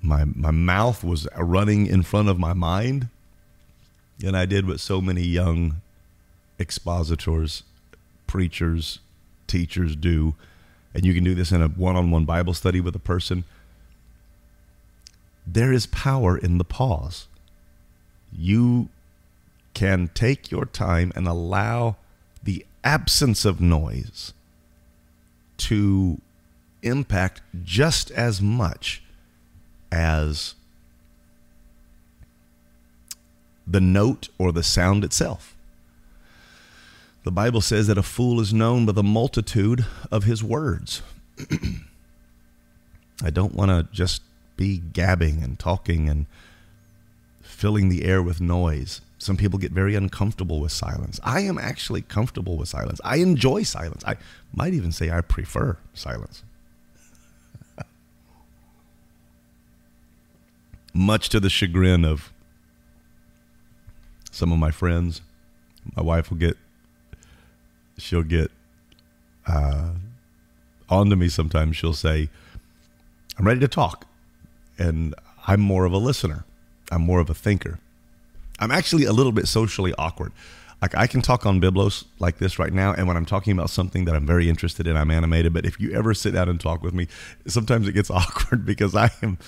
my 0.02 0.24
my 0.24 0.50
mouth 0.50 1.02
was 1.04 1.28
running 1.36 1.86
in 1.86 2.02
front 2.02 2.28
of 2.28 2.38
my 2.38 2.52
mind. 2.52 3.08
And 4.24 4.36
I 4.36 4.46
did 4.46 4.68
what 4.68 4.78
so 4.78 5.00
many 5.00 5.22
young 5.22 5.80
expositors, 6.58 7.62
preachers, 8.26 8.98
teachers 9.46 9.96
do, 9.96 10.34
and 10.94 11.04
you 11.04 11.14
can 11.14 11.24
do 11.24 11.34
this 11.34 11.52
in 11.52 11.62
a 11.62 11.68
one 11.68 11.96
on 11.96 12.10
one 12.10 12.24
Bible 12.24 12.54
study 12.54 12.80
with 12.80 12.94
a 12.94 13.00
person, 13.00 13.44
there 15.46 15.72
is 15.72 15.86
power 15.86 16.36
in 16.36 16.58
the 16.58 16.64
pause. 16.64 17.26
You 18.32 18.88
can 19.74 20.08
take 20.14 20.50
your 20.50 20.66
time 20.66 21.12
and 21.16 21.26
allow 21.26 21.96
the 22.42 22.64
absence 22.84 23.44
of 23.44 23.60
noise 23.60 24.32
to 25.56 26.20
impact 26.82 27.40
just 27.62 28.10
as 28.10 28.42
much 28.42 29.01
as 29.92 30.54
the 33.66 33.80
note 33.80 34.28
or 34.38 34.50
the 34.50 34.62
sound 34.62 35.04
itself. 35.04 35.54
The 37.24 37.30
Bible 37.30 37.60
says 37.60 37.86
that 37.86 37.98
a 37.98 38.02
fool 38.02 38.40
is 38.40 38.52
known 38.52 38.84
by 38.86 38.92
the 38.92 39.04
multitude 39.04 39.86
of 40.10 40.24
his 40.24 40.42
words. 40.42 41.02
I 43.22 43.30
don't 43.30 43.54
want 43.54 43.70
to 43.70 43.86
just 43.94 44.22
be 44.56 44.78
gabbing 44.78 45.42
and 45.42 45.56
talking 45.58 46.08
and 46.08 46.26
filling 47.40 47.88
the 47.88 48.04
air 48.04 48.20
with 48.20 48.40
noise. 48.40 49.00
Some 49.18 49.36
people 49.36 49.60
get 49.60 49.70
very 49.70 49.94
uncomfortable 49.94 50.58
with 50.58 50.72
silence. 50.72 51.20
I 51.22 51.40
am 51.42 51.58
actually 51.58 52.02
comfortable 52.02 52.56
with 52.56 52.68
silence. 52.68 53.00
I 53.04 53.16
enjoy 53.16 53.62
silence. 53.62 54.02
I 54.04 54.16
might 54.52 54.74
even 54.74 54.90
say 54.90 55.10
I 55.10 55.20
prefer 55.20 55.76
silence. 55.94 56.42
Much 60.94 61.28
to 61.30 61.40
the 61.40 61.50
chagrin 61.50 62.04
of 62.04 62.32
some 64.30 64.52
of 64.52 64.58
my 64.58 64.70
friends, 64.70 65.22
my 65.96 66.02
wife 66.02 66.30
will 66.30 66.38
get 66.38 66.56
she'll 67.98 68.22
get 68.22 68.50
uh, 69.46 69.90
onto 70.88 71.16
me 71.16 71.28
sometimes. 71.28 71.76
She'll 71.76 71.92
say, 71.92 72.28
I'm 73.38 73.46
ready 73.46 73.60
to 73.60 73.68
talk. 73.68 74.06
And 74.78 75.14
I'm 75.46 75.60
more 75.60 75.84
of 75.84 75.92
a 75.92 75.98
listener, 75.98 76.44
I'm 76.90 77.02
more 77.02 77.20
of 77.20 77.30
a 77.30 77.34
thinker. 77.34 77.78
I'm 78.58 78.70
actually 78.70 79.04
a 79.04 79.12
little 79.12 79.32
bit 79.32 79.48
socially 79.48 79.92
awkward. 79.98 80.32
Like 80.80 80.94
I 80.96 81.06
can 81.06 81.22
talk 81.22 81.46
on 81.46 81.60
Biblos 81.60 82.04
like 82.18 82.38
this 82.38 82.58
right 82.58 82.72
now, 82.72 82.92
and 82.92 83.06
when 83.06 83.16
I'm 83.16 83.24
talking 83.24 83.52
about 83.52 83.70
something 83.70 84.04
that 84.06 84.16
I'm 84.16 84.26
very 84.26 84.48
interested 84.48 84.86
in, 84.86 84.96
I'm 84.96 85.10
animated. 85.10 85.52
But 85.52 85.64
if 85.64 85.80
you 85.80 85.92
ever 85.92 86.12
sit 86.12 86.34
down 86.34 86.48
and 86.48 86.60
talk 86.60 86.82
with 86.82 86.92
me, 86.92 87.06
sometimes 87.46 87.86
it 87.86 87.92
gets 87.92 88.10
awkward 88.10 88.66
because 88.66 88.96
I 88.96 89.10
am. 89.22 89.38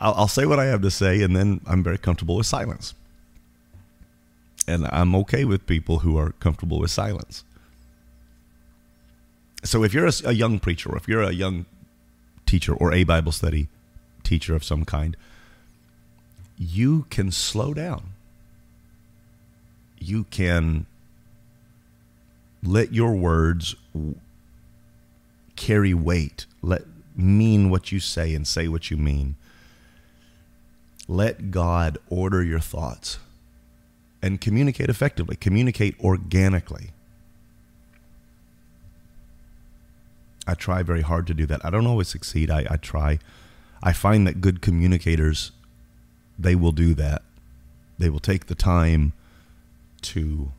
I'll, 0.00 0.14
I'll 0.14 0.28
say 0.28 0.46
what 0.46 0.58
I 0.58 0.66
have 0.66 0.82
to 0.82 0.90
say, 0.90 1.22
and 1.22 1.36
then 1.36 1.60
I'm 1.66 1.82
very 1.82 1.98
comfortable 1.98 2.36
with 2.36 2.46
silence 2.46 2.94
and 4.68 4.86
I'm 4.92 5.14
okay 5.16 5.44
with 5.44 5.66
people 5.66 6.00
who 6.00 6.18
are 6.18 6.32
comfortable 6.32 6.78
with 6.78 6.90
silence. 6.90 7.42
So 9.64 9.82
if 9.82 9.94
you're 9.94 10.06
a, 10.06 10.12
a, 10.26 10.32
young 10.32 10.60
preacher, 10.60 10.90
or 10.90 10.96
if 10.98 11.08
you're 11.08 11.22
a 11.22 11.32
young 11.32 11.64
teacher 12.46 12.74
or 12.74 12.92
a 12.92 13.02
Bible 13.04 13.32
study 13.32 13.68
teacher 14.22 14.54
of 14.54 14.62
some 14.62 14.84
kind, 14.84 15.16
you 16.58 17.06
can 17.08 17.32
slow 17.32 17.72
down. 17.72 18.12
You 19.98 20.24
can 20.24 20.86
let 22.62 22.92
your 22.92 23.14
words 23.14 23.74
carry 25.56 25.94
weight. 25.94 26.46
Let 26.62 26.82
mean 27.16 27.70
what 27.70 27.90
you 27.90 28.00
say 28.00 28.34
and 28.34 28.46
say 28.46 28.68
what 28.68 28.90
you 28.90 28.96
mean. 28.96 29.36
Let 31.08 31.50
God 31.50 31.98
order 32.10 32.42
your 32.42 32.60
thoughts 32.60 33.18
and 34.22 34.40
communicate 34.40 34.90
effectively, 34.90 35.36
communicate 35.36 35.98
organically. 36.00 36.90
I 40.46 40.54
try 40.54 40.82
very 40.82 41.02
hard 41.02 41.26
to 41.28 41.34
do 41.34 41.46
that. 41.46 41.64
I 41.64 41.70
don't 41.70 41.86
always 41.86 42.08
succeed. 42.08 42.50
I, 42.50 42.66
I 42.70 42.76
try. 42.76 43.18
I 43.82 43.92
find 43.92 44.26
that 44.26 44.40
good 44.40 44.60
communicators, 44.60 45.52
they 46.38 46.54
will 46.54 46.72
do 46.72 46.94
that. 46.94 47.22
They 47.98 48.10
will 48.10 48.20
take 48.20 48.46
the 48.46 48.54
time 48.54 49.12
to 50.02 50.52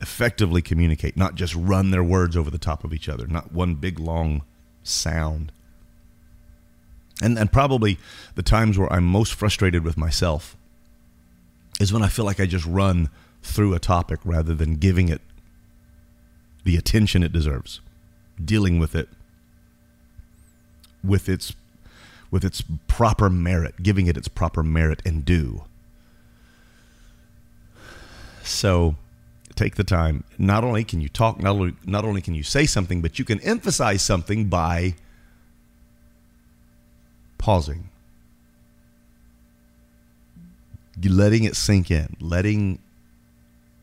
effectively 0.00 0.62
communicate, 0.62 1.16
not 1.16 1.34
just 1.34 1.54
run 1.54 1.90
their 1.90 2.04
words 2.04 2.36
over 2.36 2.50
the 2.50 2.58
top 2.58 2.84
of 2.84 2.92
each 2.92 3.08
other, 3.08 3.26
not 3.26 3.52
one 3.52 3.74
big 3.74 3.98
long 3.98 4.42
sound. 4.82 5.50
And, 7.22 7.38
and 7.38 7.52
probably 7.52 7.98
the 8.34 8.42
times 8.42 8.76
where 8.76 8.92
I'm 8.92 9.04
most 9.04 9.34
frustrated 9.34 9.84
with 9.84 9.96
myself 9.96 10.56
is 11.80 11.92
when 11.92 12.02
I 12.02 12.08
feel 12.08 12.24
like 12.24 12.40
I 12.40 12.46
just 12.46 12.66
run 12.66 13.08
through 13.42 13.74
a 13.74 13.78
topic 13.78 14.20
rather 14.24 14.54
than 14.54 14.76
giving 14.76 15.08
it 15.08 15.20
the 16.64 16.76
attention 16.76 17.22
it 17.22 17.32
deserves, 17.32 17.80
dealing 18.42 18.78
with 18.78 18.94
it 18.94 19.08
with 21.02 21.28
its 21.28 21.54
with 22.30 22.44
its 22.44 22.64
proper 22.88 23.30
merit, 23.30 23.80
giving 23.82 24.08
it 24.08 24.16
its 24.16 24.26
proper 24.26 24.62
merit 24.62 25.00
and 25.04 25.24
due. 25.24 25.62
So 28.42 28.96
take 29.54 29.76
the 29.76 29.84
time. 29.84 30.24
Not 30.36 30.64
only 30.64 30.82
can 30.82 31.00
you 31.00 31.08
talk, 31.08 31.40
not 31.40 31.50
only, 31.50 31.74
not 31.84 32.04
only 32.04 32.20
can 32.20 32.34
you 32.34 32.42
say 32.42 32.66
something, 32.66 33.00
but 33.00 33.20
you 33.20 33.24
can 33.24 33.38
emphasize 33.40 34.02
something 34.02 34.46
by 34.46 34.96
pausing 37.44 37.90
letting 41.02 41.44
it 41.44 41.54
sink 41.54 41.90
in, 41.90 42.16
letting 42.18 42.78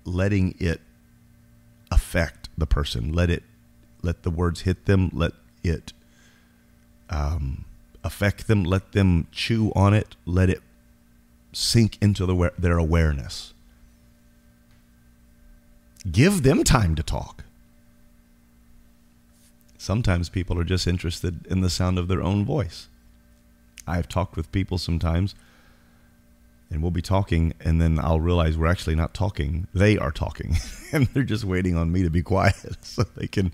letting 0.04 0.56
it 0.60 0.82
affect 1.92 2.50
the 2.58 2.66
person, 2.66 3.14
let 3.14 3.30
it 3.30 3.44
let 4.02 4.24
the 4.24 4.32
words 4.32 4.62
hit 4.62 4.86
them, 4.86 5.12
let 5.14 5.34
it 5.64 5.94
um, 7.12 7.66
affect 8.04 8.48
them, 8.48 8.64
let 8.64 8.94
them 8.94 9.28
chew 9.32 9.72
on 9.76 9.94
it, 9.94 10.16
let 10.26 10.50
it 10.50 10.64
sink 11.54 12.00
into 12.02 12.26
the, 12.26 12.52
their 12.58 12.80
awareness. 12.80 13.54
Give 16.12 16.42
them 16.42 16.64
time 16.64 16.96
to 16.96 17.04
talk. 17.04 17.44
Sometimes 19.78 20.30
people 20.30 20.58
are 20.58 20.64
just 20.64 20.88
interested 20.88 21.46
in 21.46 21.62
the 21.62 21.70
sound 21.70 22.00
of 22.00 22.08
their 22.08 22.24
own 22.24 22.44
voice. 22.44 22.88
I've 23.92 24.10
talked 24.10 24.36
with 24.36 24.52
people 24.52 24.78
sometimes, 24.78 25.36
and 26.70 26.82
we'll 26.82 26.92
be 26.92 27.02
talking, 27.02 27.54
and 27.60 27.82
then 27.82 28.00
I'll 28.00 28.22
realize 28.22 28.58
we're 28.58 28.68
actually 28.68 28.96
not 28.96 29.14
talking. 29.14 29.68
They 29.74 29.98
are 29.98 30.12
talking, 30.12 30.56
and 30.92 31.08
they're 31.08 31.24
just 31.24 31.44
waiting 31.44 31.76
on 31.76 31.92
me 31.92 32.04
to 32.04 32.10
be 32.10 32.22
quiet 32.22 32.56
so 32.82 33.04
they 33.16 33.28
can 33.28 33.54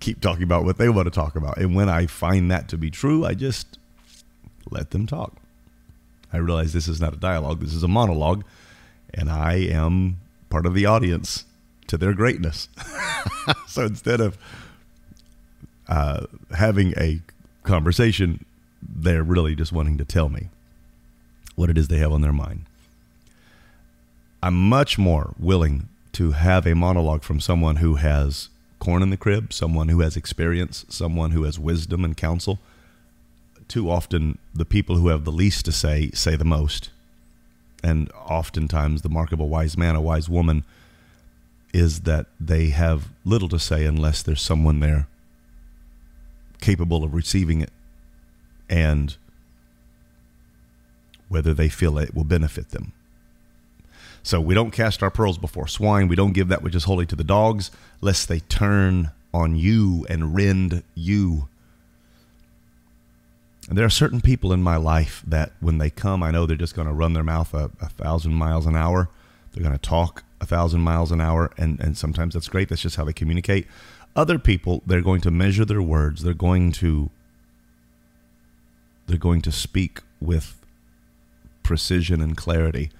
keep 0.00 0.20
talking 0.20 0.44
about 0.44 0.64
what 0.64 0.78
they 0.78 0.88
want 0.88 1.06
to 1.06 1.10
talk 1.10 1.36
about. 1.36 1.58
And 1.58 1.74
when 1.74 1.88
I 1.88 2.06
find 2.06 2.50
that 2.50 2.68
to 2.68 2.78
be 2.78 2.90
true, 2.90 3.24
I 3.24 3.34
just 3.34 3.78
let 4.70 4.90
them 4.90 5.06
talk. 5.06 5.34
I 6.32 6.36
realize 6.36 6.72
this 6.72 6.88
is 6.88 7.00
not 7.00 7.14
a 7.14 7.16
dialogue, 7.16 7.60
this 7.60 7.74
is 7.74 7.82
a 7.82 7.88
monologue, 7.88 8.44
and 9.12 9.30
I 9.30 9.54
am 9.54 10.20
part 10.50 10.66
of 10.66 10.74
the 10.74 10.86
audience 10.86 11.44
to 11.88 11.96
their 11.96 12.12
greatness. 12.12 12.68
so 13.66 13.86
instead 13.86 14.20
of 14.20 14.38
uh, 15.88 16.26
having 16.54 16.92
a 16.98 17.20
conversation, 17.62 18.44
they're 18.82 19.22
really 19.22 19.54
just 19.54 19.72
wanting 19.72 19.98
to 19.98 20.04
tell 20.04 20.28
me 20.28 20.48
what 21.54 21.70
it 21.70 21.78
is 21.78 21.88
they 21.88 21.98
have 21.98 22.12
on 22.12 22.20
their 22.20 22.32
mind. 22.32 22.64
I'm 24.42 24.54
much 24.54 24.98
more 24.98 25.34
willing 25.38 25.88
to 26.12 26.32
have 26.32 26.66
a 26.66 26.74
monologue 26.74 27.22
from 27.22 27.40
someone 27.40 27.76
who 27.76 27.96
has 27.96 28.48
corn 28.78 29.02
in 29.02 29.10
the 29.10 29.16
crib, 29.16 29.52
someone 29.52 29.88
who 29.88 30.00
has 30.00 30.16
experience, 30.16 30.84
someone 30.88 31.32
who 31.32 31.42
has 31.42 31.58
wisdom 31.58 32.04
and 32.04 32.16
counsel. 32.16 32.60
Too 33.66 33.90
often, 33.90 34.38
the 34.54 34.64
people 34.64 34.96
who 34.96 35.08
have 35.08 35.24
the 35.24 35.32
least 35.32 35.64
to 35.64 35.72
say 35.72 36.10
say 36.10 36.36
the 36.36 36.44
most. 36.44 36.90
And 37.82 38.10
oftentimes, 38.12 39.02
the 39.02 39.08
mark 39.08 39.32
of 39.32 39.40
a 39.40 39.44
wise 39.44 39.76
man, 39.76 39.96
a 39.96 40.00
wise 40.00 40.28
woman, 40.28 40.64
is 41.72 42.00
that 42.00 42.26
they 42.40 42.70
have 42.70 43.08
little 43.24 43.48
to 43.48 43.58
say 43.58 43.84
unless 43.84 44.22
there's 44.22 44.40
someone 44.40 44.80
there 44.80 45.06
capable 46.60 47.04
of 47.04 47.14
receiving 47.14 47.60
it 47.60 47.70
and 48.68 49.16
whether 51.28 51.52
they 51.54 51.68
feel 51.68 51.98
it 51.98 52.14
will 52.14 52.24
benefit 52.24 52.70
them. 52.70 52.92
So 54.22 54.40
we 54.40 54.54
don't 54.54 54.72
cast 54.72 55.02
our 55.02 55.10
pearls 55.10 55.38
before 55.38 55.66
swine. 55.66 56.08
We 56.08 56.16
don't 56.16 56.32
give 56.32 56.48
that 56.48 56.62
which 56.62 56.74
is 56.74 56.84
holy 56.84 57.06
to 57.06 57.16
the 57.16 57.24
dogs, 57.24 57.70
lest 58.00 58.28
they 58.28 58.40
turn 58.40 59.10
on 59.32 59.56
you 59.56 60.06
and 60.08 60.34
rend 60.34 60.82
you. 60.94 61.48
And 63.68 63.76
there 63.76 63.84
are 63.84 63.90
certain 63.90 64.20
people 64.20 64.52
in 64.52 64.62
my 64.62 64.76
life 64.76 65.22
that 65.26 65.52
when 65.60 65.78
they 65.78 65.90
come, 65.90 66.22
I 66.22 66.30
know 66.30 66.46
they're 66.46 66.56
just 66.56 66.74
going 66.74 66.88
to 66.88 66.94
run 66.94 67.12
their 67.12 67.22
mouth 67.22 67.52
a, 67.52 67.70
a 67.80 67.88
thousand 67.88 68.34
miles 68.34 68.66
an 68.66 68.76
hour. 68.76 69.10
They're 69.52 69.62
going 69.62 69.78
to 69.78 69.80
talk 69.80 70.24
a 70.40 70.46
thousand 70.46 70.80
miles 70.80 71.12
an 71.12 71.20
hour, 71.20 71.50
and, 71.58 71.78
and 71.80 71.96
sometimes 71.96 72.34
that's 72.34 72.48
great. 72.48 72.68
That's 72.68 72.82
just 72.82 72.96
how 72.96 73.04
they 73.04 73.12
communicate. 73.12 73.66
Other 74.16 74.38
people, 74.38 74.82
they're 74.86 75.02
going 75.02 75.20
to 75.22 75.30
measure 75.30 75.64
their 75.64 75.82
words. 75.82 76.22
They're 76.22 76.34
going 76.34 76.72
to 76.72 77.10
they're 79.08 79.18
going 79.18 79.42
to 79.42 79.50
speak 79.50 80.00
with 80.20 80.54
precision 81.62 82.20
and 82.20 82.36
clarity. 82.36 82.90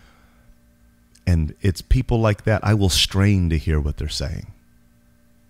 And 1.27 1.55
it's 1.61 1.83
people 1.83 2.19
like 2.19 2.45
that 2.45 2.65
I 2.65 2.75
will 2.75 2.89
strain 2.89 3.51
to 3.51 3.59
hear 3.59 3.79
what 3.79 3.99
they're 3.99 4.09
saying 4.09 4.53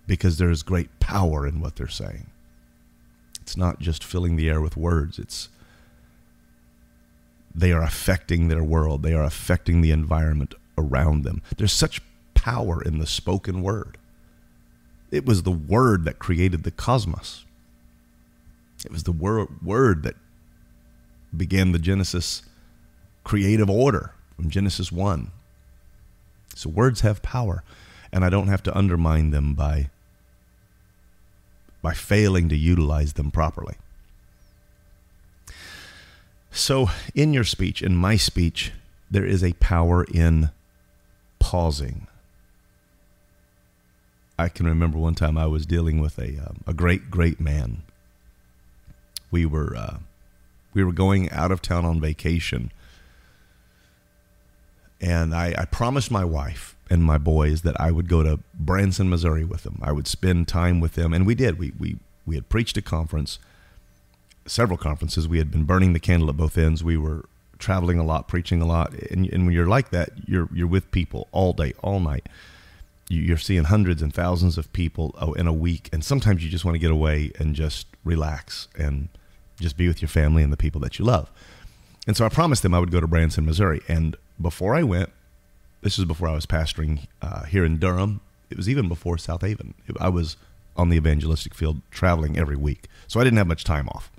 because 0.05 0.37
there 0.37 0.51
is 0.51 0.61
great 0.61 0.99
power 0.99 1.47
in 1.47 1.61
what 1.61 1.77
they're 1.77 1.87
saying. 1.87 2.27
It's 3.41 3.55
not 3.55 3.79
just 3.79 4.03
filling 4.03 4.35
the 4.35 4.49
air 4.49 4.61
with 4.61 4.75
words, 4.77 5.17
it's 5.17 5.49
they 7.55 7.71
are 7.71 7.81
affecting 7.81 8.47
their 8.47 8.63
world, 8.63 9.01
they 9.01 9.13
are 9.13 9.23
affecting 9.23 9.81
the 9.81 9.91
environment 9.91 10.53
around 10.77 11.23
them. 11.23 11.41
There's 11.57 11.73
such 11.73 12.01
power 12.33 12.81
in 12.81 12.99
the 12.99 13.07
spoken 13.07 13.61
word. 13.61 13.97
It 15.11 15.25
was 15.25 15.43
the 15.43 15.51
word 15.51 16.05
that 16.05 16.19
created 16.19 16.63
the 16.63 16.71
cosmos. 16.71 17.45
It 18.85 18.91
was 18.91 19.03
the 19.03 19.11
wor- 19.11 19.49
word 19.63 20.03
that 20.03 20.15
began 21.35 21.71
the 21.71 21.79
Genesis 21.79 22.43
creative 23.23 23.69
order 23.69 24.11
from 24.35 24.49
Genesis 24.49 24.91
1. 24.91 25.31
So 26.55 26.69
words 26.69 27.01
have 27.01 27.21
power, 27.21 27.63
and 28.11 28.25
I 28.25 28.29
don't 28.29 28.47
have 28.47 28.63
to 28.63 28.77
undermine 28.77 29.31
them 29.31 29.53
by 29.53 29.89
by 31.81 31.93
failing 31.93 32.49
to 32.49 32.57
utilize 32.57 33.13
them 33.13 33.31
properly. 33.31 33.75
So, 36.51 36.89
in 37.15 37.33
your 37.33 37.43
speech, 37.45 37.81
in 37.81 37.95
my 37.95 38.17
speech, 38.17 38.73
there 39.09 39.25
is 39.25 39.43
a 39.43 39.53
power 39.53 40.03
in 40.03 40.49
pausing. 41.39 42.07
I 44.37 44.49
can 44.49 44.65
remember 44.65 44.97
one 44.97 45.15
time 45.15 45.37
I 45.37 45.45
was 45.45 45.65
dealing 45.65 45.99
with 45.99 46.17
a 46.17 46.37
um, 46.37 46.63
a 46.65 46.73
great 46.73 47.11
great 47.11 47.39
man. 47.39 47.83
We 49.31 49.45
were 49.45 49.75
uh, 49.75 49.97
we 50.79 50.85
were 50.85 50.93
going 50.93 51.29
out 51.31 51.51
of 51.51 51.61
town 51.61 51.83
on 51.83 51.99
vacation, 51.99 52.71
and 55.01 55.35
I, 55.35 55.53
I 55.57 55.65
promised 55.65 56.09
my 56.09 56.23
wife 56.23 56.77
and 56.89 57.03
my 57.03 57.17
boys 57.17 57.63
that 57.63 57.79
I 57.79 57.91
would 57.91 58.07
go 58.07 58.23
to 58.23 58.39
Branson, 58.53 59.09
Missouri 59.09 59.43
with 59.43 59.63
them. 59.63 59.79
I 59.81 59.91
would 59.91 60.07
spend 60.07 60.47
time 60.47 60.79
with 60.79 60.93
them, 60.93 61.13
and 61.13 61.27
we 61.27 61.35
did. 61.35 61.59
We 61.59 61.73
we 61.77 61.97
we 62.25 62.35
had 62.35 62.47
preached 62.47 62.77
a 62.77 62.81
conference, 62.81 63.39
several 64.45 64.77
conferences. 64.77 65.27
We 65.27 65.37
had 65.37 65.51
been 65.51 65.65
burning 65.65 65.91
the 65.91 65.99
candle 65.99 66.29
at 66.29 66.37
both 66.37 66.57
ends. 66.57 66.81
We 66.81 66.95
were 66.95 67.25
traveling 67.57 67.99
a 67.99 68.05
lot, 68.05 68.29
preaching 68.29 68.61
a 68.61 68.65
lot, 68.65 68.93
and, 68.93 69.27
and 69.27 69.45
when 69.45 69.53
you're 69.53 69.67
like 69.67 69.89
that, 69.89 70.11
you're 70.25 70.47
you're 70.53 70.67
with 70.67 70.91
people 70.91 71.27
all 71.33 71.51
day, 71.51 71.73
all 71.83 71.99
night. 71.99 72.29
You're 73.09 73.37
seeing 73.37 73.65
hundreds 73.65 74.01
and 74.01 74.13
thousands 74.13 74.57
of 74.57 74.71
people 74.71 75.13
oh, 75.19 75.33
in 75.33 75.45
a 75.45 75.53
week, 75.53 75.89
and 75.91 76.05
sometimes 76.05 76.41
you 76.41 76.49
just 76.49 76.63
want 76.63 76.75
to 76.75 76.79
get 76.79 76.91
away 76.91 77.31
and 77.37 77.53
just 77.53 77.85
relax 78.05 78.69
and 78.77 79.09
just 79.59 79.77
be 79.77 79.87
with 79.87 80.01
your 80.01 80.09
family 80.09 80.43
and 80.43 80.51
the 80.51 80.57
people 80.57 80.81
that 80.81 80.99
you 80.99 81.05
love. 81.05 81.31
And 82.07 82.15
so 82.15 82.25
I 82.25 82.29
promised 82.29 82.63
them 82.63 82.73
I 82.73 82.79
would 82.79 82.91
go 82.91 82.99
to 82.99 83.07
Branson, 83.07 83.45
Missouri. 83.45 83.81
And 83.87 84.15
before 84.41 84.75
I 84.75 84.83
went, 84.83 85.09
this 85.81 85.97
was 85.97 86.05
before 86.05 86.27
I 86.27 86.33
was 86.33 86.45
pastoring 86.45 87.07
uh, 87.21 87.45
here 87.45 87.63
in 87.63 87.77
Durham. 87.77 88.21
It 88.49 88.57
was 88.57 88.67
even 88.67 88.87
before 88.87 89.17
South 89.17 89.41
Haven. 89.41 89.73
I 89.99 90.09
was 90.09 90.37
on 90.75 90.89
the 90.89 90.97
evangelistic 90.97 91.53
field 91.53 91.81
traveling 91.91 92.37
every 92.37 92.55
week. 92.55 92.87
So 93.07 93.19
I 93.19 93.23
didn't 93.23 93.37
have 93.37 93.47
much 93.47 93.63
time 93.63 93.87
off. 93.89 94.11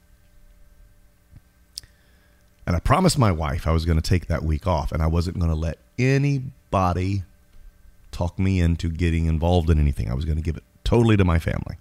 And 2.66 2.76
I 2.76 2.80
promised 2.80 3.18
my 3.18 3.32
wife 3.32 3.66
I 3.66 3.72
was 3.72 3.84
going 3.84 4.00
to 4.00 4.08
take 4.08 4.26
that 4.26 4.44
week 4.44 4.66
off 4.66 4.92
and 4.92 5.02
I 5.02 5.06
wasn't 5.06 5.38
going 5.38 5.50
to 5.50 5.56
let 5.56 5.78
anybody 5.98 7.24
talk 8.12 8.38
me 8.38 8.60
into 8.60 8.88
getting 8.88 9.26
involved 9.26 9.70
in 9.70 9.80
anything. 9.80 10.10
I 10.10 10.14
was 10.14 10.24
going 10.24 10.36
to 10.36 10.42
give 10.42 10.56
it 10.56 10.62
totally 10.84 11.16
to 11.16 11.24
my 11.24 11.38
family. 11.38 11.76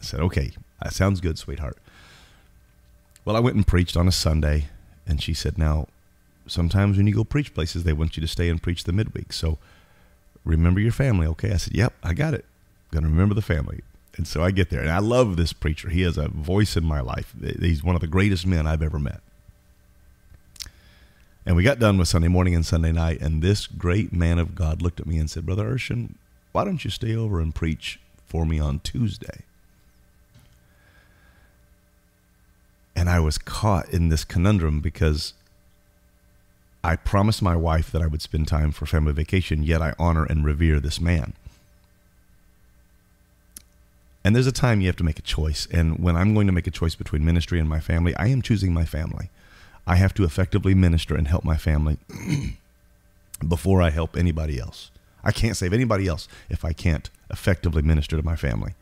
I 0.00 0.04
said, 0.04 0.20
okay, 0.20 0.52
that 0.82 0.94
sounds 0.94 1.20
good, 1.20 1.38
sweetheart. 1.38 1.76
Well, 3.24 3.36
I 3.36 3.40
went 3.40 3.56
and 3.56 3.66
preached 3.66 3.96
on 3.96 4.08
a 4.08 4.12
Sunday, 4.12 4.66
and 5.06 5.22
she 5.22 5.32
said, 5.32 5.56
now, 5.56 5.86
sometimes 6.46 6.96
when 6.96 7.06
you 7.06 7.14
go 7.14 7.24
preach 7.24 7.54
places, 7.54 7.84
they 7.84 7.92
want 7.92 8.16
you 8.16 8.20
to 8.20 8.26
stay 8.26 8.48
and 8.48 8.60
preach 8.60 8.84
the 8.84 8.92
midweek. 8.92 9.32
So 9.32 9.58
remember 10.44 10.80
your 10.80 10.92
family, 10.92 11.26
okay? 11.28 11.52
I 11.52 11.56
said, 11.56 11.74
yep, 11.74 11.92
I 12.02 12.14
got 12.14 12.34
it. 12.34 12.44
Gonna 12.90 13.08
remember 13.08 13.34
the 13.34 13.42
family. 13.42 13.80
And 14.16 14.26
so 14.26 14.42
I 14.42 14.50
get 14.50 14.70
there, 14.70 14.80
and 14.80 14.90
I 14.90 14.98
love 14.98 15.36
this 15.36 15.52
preacher. 15.52 15.88
He 15.88 16.02
has 16.02 16.18
a 16.18 16.28
voice 16.28 16.76
in 16.76 16.84
my 16.84 17.00
life. 17.00 17.32
He's 17.60 17.84
one 17.84 17.94
of 17.94 18.00
the 18.00 18.08
greatest 18.08 18.46
men 18.46 18.66
I've 18.66 18.82
ever 18.82 18.98
met. 18.98 19.20
And 21.46 21.56
we 21.56 21.62
got 21.62 21.78
done 21.78 21.98
with 21.98 22.08
Sunday 22.08 22.28
morning 22.28 22.54
and 22.54 22.66
Sunday 22.66 22.92
night, 22.92 23.20
and 23.20 23.40
this 23.40 23.66
great 23.66 24.12
man 24.12 24.38
of 24.38 24.54
God 24.54 24.82
looked 24.82 25.00
at 25.00 25.06
me 25.06 25.18
and 25.18 25.30
said, 25.30 25.46
Brother 25.46 25.72
Urshan, 25.72 26.14
why 26.50 26.64
don't 26.64 26.84
you 26.84 26.90
stay 26.90 27.16
over 27.16 27.40
and 27.40 27.54
preach 27.54 28.00
for 28.26 28.44
me 28.44 28.58
on 28.58 28.80
Tuesday? 28.80 29.44
And 32.94 33.08
I 33.08 33.20
was 33.20 33.38
caught 33.38 33.88
in 33.88 34.08
this 34.08 34.24
conundrum 34.24 34.80
because 34.80 35.34
I 36.84 36.96
promised 36.96 37.42
my 37.42 37.56
wife 37.56 37.90
that 37.92 38.02
I 38.02 38.06
would 38.06 38.22
spend 38.22 38.48
time 38.48 38.72
for 38.72 38.86
family 38.86 39.12
vacation, 39.12 39.62
yet 39.62 39.80
I 39.80 39.94
honor 39.98 40.24
and 40.24 40.44
revere 40.44 40.80
this 40.80 41.00
man. 41.00 41.32
And 44.24 44.34
there's 44.34 44.46
a 44.46 44.52
time 44.52 44.80
you 44.80 44.86
have 44.86 44.96
to 44.96 45.04
make 45.04 45.18
a 45.18 45.22
choice. 45.22 45.66
And 45.70 45.98
when 45.98 46.16
I'm 46.16 46.34
going 46.34 46.46
to 46.46 46.52
make 46.52 46.66
a 46.66 46.72
choice 46.72 46.94
between 46.94 47.24
ministry 47.24 47.58
and 47.58 47.68
my 47.68 47.80
family, 47.80 48.14
I 48.16 48.28
am 48.28 48.42
choosing 48.42 48.72
my 48.72 48.84
family. 48.84 49.30
I 49.86 49.96
have 49.96 50.14
to 50.14 50.24
effectively 50.24 50.74
minister 50.74 51.16
and 51.16 51.26
help 51.26 51.44
my 51.44 51.56
family 51.56 51.98
before 53.48 53.82
I 53.82 53.90
help 53.90 54.16
anybody 54.16 54.58
else. 54.58 54.90
I 55.24 55.32
can't 55.32 55.56
save 55.56 55.72
anybody 55.72 56.06
else 56.06 56.28
if 56.48 56.64
I 56.64 56.72
can't 56.72 57.10
effectively 57.30 57.82
minister 57.82 58.16
to 58.16 58.22
my 58.22 58.36
family. 58.36 58.74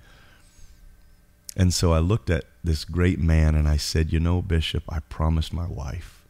And 1.57 1.75
so 1.75 1.93
I 1.93 1.99
looked 1.99 2.31
at 2.31 2.45
this 2.63 2.85
great 2.85 3.19
man 3.19 3.55
and 3.55 3.69
I 3.69 3.77
said, 3.77 4.13
"You 4.13 4.21
know, 4.21 4.41
Bishop, 4.43 4.85
I 4.89 5.01
promised 5.01 5.53
my 5.53 5.67
wife 5.67 6.23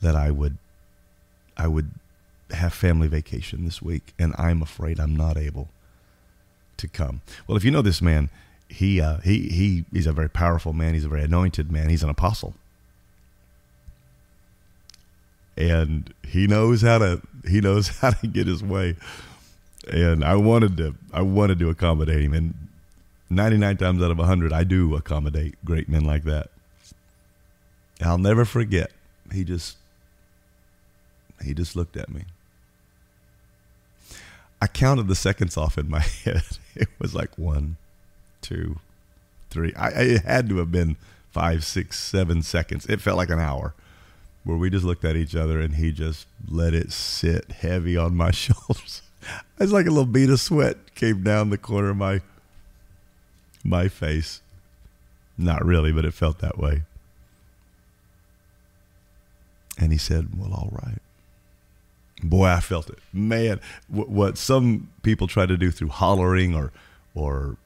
that 0.00 0.16
I 0.16 0.30
would 0.30 0.58
I 1.56 1.68
would 1.68 1.90
have 2.50 2.72
family 2.72 3.08
vacation 3.08 3.64
this 3.64 3.80
week, 3.82 4.12
and 4.18 4.34
I'm 4.38 4.62
afraid 4.62 5.00
I'm 5.00 5.16
not 5.16 5.36
able 5.36 5.68
to 6.76 6.88
come. 6.88 7.22
Well, 7.46 7.56
if 7.56 7.64
you 7.64 7.70
know 7.70 7.82
this 7.82 8.02
man, 8.02 8.30
he 8.68 9.00
uh, 9.00 9.18
he 9.18 9.48
he 9.48 9.84
he's 9.92 10.06
a 10.06 10.12
very 10.12 10.28
powerful 10.28 10.72
man. 10.72 10.94
He's 10.94 11.04
a 11.04 11.08
very 11.08 11.22
anointed 11.22 11.70
man. 11.70 11.88
He's 11.88 12.02
an 12.02 12.10
apostle, 12.10 12.54
and 15.56 16.12
he 16.26 16.46
knows 16.46 16.82
how 16.82 16.98
to 16.98 17.22
he 17.48 17.60
knows 17.60 17.88
how 18.00 18.10
to 18.10 18.26
get 18.26 18.46
his 18.46 18.62
way. 18.62 18.96
And 19.90 20.24
I 20.24 20.34
wanted 20.34 20.76
to 20.78 20.94
I 21.12 21.22
wanted 21.22 21.58
to 21.60 21.70
accommodate 21.70 22.22
him, 22.22 22.34
and 22.34 22.65
99 23.28 23.76
times 23.76 24.02
out 24.02 24.10
of 24.10 24.18
100, 24.18 24.52
I 24.52 24.64
do 24.64 24.94
accommodate 24.94 25.56
great 25.64 25.88
men 25.88 26.04
like 26.04 26.24
that. 26.24 26.50
I'll 28.00 28.18
never 28.18 28.44
forget. 28.44 28.92
He 29.32 29.44
just 29.44 29.76
he 31.42 31.54
just 31.54 31.76
looked 31.76 31.96
at 31.96 32.08
me. 32.08 32.24
I 34.60 34.66
counted 34.66 35.08
the 35.08 35.14
seconds 35.14 35.56
off 35.56 35.76
in 35.76 35.88
my 35.88 36.00
head. 36.24 36.42
It 36.74 36.88
was 36.98 37.14
like 37.14 37.36
one, 37.38 37.76
two, 38.40 38.78
three. 39.50 39.74
I, 39.74 39.88
it 39.88 40.22
had 40.22 40.48
to 40.50 40.58
have 40.58 40.72
been 40.72 40.96
five, 41.30 41.64
six, 41.64 41.98
seven 41.98 42.42
seconds. 42.42 42.86
It 42.86 43.00
felt 43.00 43.16
like 43.16 43.30
an 43.30 43.40
hour 43.40 43.74
where 44.44 44.56
we 44.56 44.70
just 44.70 44.84
looked 44.84 45.04
at 45.04 45.16
each 45.16 45.34
other 45.34 45.60
and 45.60 45.74
he 45.74 45.90
just 45.90 46.26
let 46.48 46.72
it 46.72 46.92
sit 46.92 47.50
heavy 47.50 47.96
on 47.96 48.16
my 48.16 48.30
shoulders. 48.32 49.02
It's 49.58 49.72
like 49.72 49.86
a 49.86 49.90
little 49.90 50.06
bead 50.06 50.30
of 50.30 50.40
sweat 50.40 50.94
came 50.94 51.22
down 51.22 51.50
the 51.50 51.58
corner 51.58 51.90
of 51.90 51.96
my 51.96 52.20
my 53.68 53.88
face. 53.88 54.42
Not 55.38 55.64
really, 55.64 55.92
but 55.92 56.04
it 56.04 56.14
felt 56.14 56.38
that 56.38 56.58
way. 56.58 56.82
And 59.78 59.92
he 59.92 59.98
said, 59.98 60.28
Well, 60.36 60.52
all 60.52 60.70
right. 60.72 60.98
Boy, 62.22 62.46
I 62.46 62.60
felt 62.60 62.88
it. 62.88 62.98
Man, 63.12 63.60
what 63.88 64.38
some 64.38 64.88
people 65.02 65.26
try 65.26 65.44
to 65.44 65.56
do 65.58 65.70
through 65.70 65.88
hollering 65.88 66.54
or, 66.54 66.72
or 67.14 67.58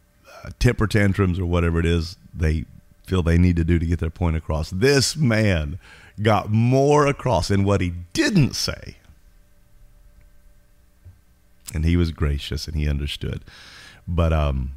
uh, 0.42 0.50
temper 0.58 0.88
tantrums 0.88 1.38
or 1.38 1.46
whatever 1.46 1.78
it 1.78 1.86
is 1.86 2.16
they 2.34 2.64
feel 3.06 3.22
they 3.22 3.38
need 3.38 3.56
to 3.56 3.64
do 3.64 3.78
to 3.78 3.86
get 3.86 4.00
their 4.00 4.10
point 4.10 4.36
across. 4.36 4.70
This 4.70 5.16
man 5.16 5.78
got 6.20 6.50
more 6.50 7.06
across 7.06 7.50
in 7.50 7.64
what 7.64 7.80
he 7.80 7.92
didn't 8.12 8.54
say. 8.54 8.96
And 11.72 11.84
he 11.84 11.96
was 11.96 12.10
gracious 12.10 12.66
and 12.66 12.76
he 12.76 12.88
understood. 12.88 13.42
But 14.06 14.32
um, 14.32 14.72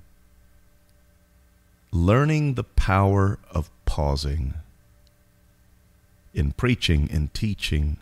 learning 1.94 2.56
the 2.56 2.64
power 2.64 3.38
of 3.52 3.70
pausing 3.86 4.56
in 6.34 6.52
preaching 6.52 7.08
in 7.08 7.28
teaching 7.30 7.98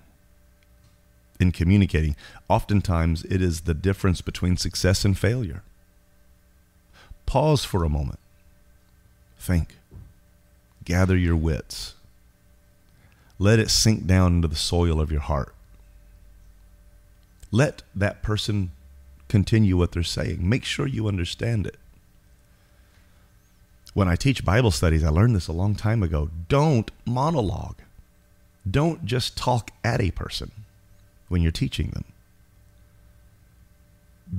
in 1.41 1.51
communicating. 1.51 2.15
Oftentimes 2.47 3.25
it 3.25 3.41
is 3.41 3.62
the 3.62 3.73
difference 3.73 4.21
between 4.21 4.56
success 4.56 5.04
and 5.04 5.17
failure. 5.17 5.62
Pause 7.25 7.65
for 7.65 7.84
a 7.84 7.89
moment. 7.89 8.19
Think. 9.38 9.75
Gather 10.86 11.17
your 11.17 11.36
wits. 11.36 11.95
Let 13.39 13.60
it 13.60 13.69
sink 13.69 14.06
down 14.06 14.36
into 14.36 14.47
the 14.47 14.56
soil 14.56 15.01
of 15.01 15.12
your 15.12 15.21
heart. 15.21 15.54
Let 17.51 17.82
that 17.93 18.21
person 18.21 18.71
continue 19.27 19.75
what 19.75 19.91
they're 19.91 20.04
saying. 20.04 20.47
Make 20.47 20.63
sure 20.63 20.88
you 20.88 21.08
understand 21.10 21.67
it 21.67 21.75
when 23.93 24.08
I 24.08 24.15
teach 24.15 24.45
Bible 24.45 24.71
studies, 24.71 25.04
I 25.04 25.10
learned 25.10 25.36
this 25.36 25.47
a 25.47 25.54
long 25.54 25.75
time 25.75 26.01
ago. 26.01 26.30
Don't 26.47 26.89
monologue. 27.06 27.77
Don't 28.69 29.06
just 29.06 29.36
talk 29.36 29.71
at 29.84 30.01
a 30.01 30.12
person 30.12 30.51
when 31.27 31.41
you're 31.41 31.51
teaching 31.51 31.89
them. 31.89 32.06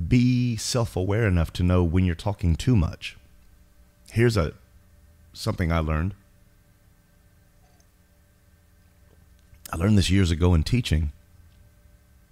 Be 0.07 0.55
self-aware 0.55 1.27
enough 1.27 1.53
to 1.53 1.63
know 1.63 1.83
when 1.83 2.05
you're 2.05 2.15
talking 2.15 2.55
too 2.55 2.75
much. 2.75 3.15
Here's 4.11 4.37
a 4.37 4.53
something 5.33 5.71
I 5.71 5.79
learned. 5.79 6.13
I 9.71 9.77
learned 9.77 9.97
this 9.97 10.09
years 10.09 10.31
ago 10.31 10.53
in 10.53 10.63
teaching. 10.63 11.11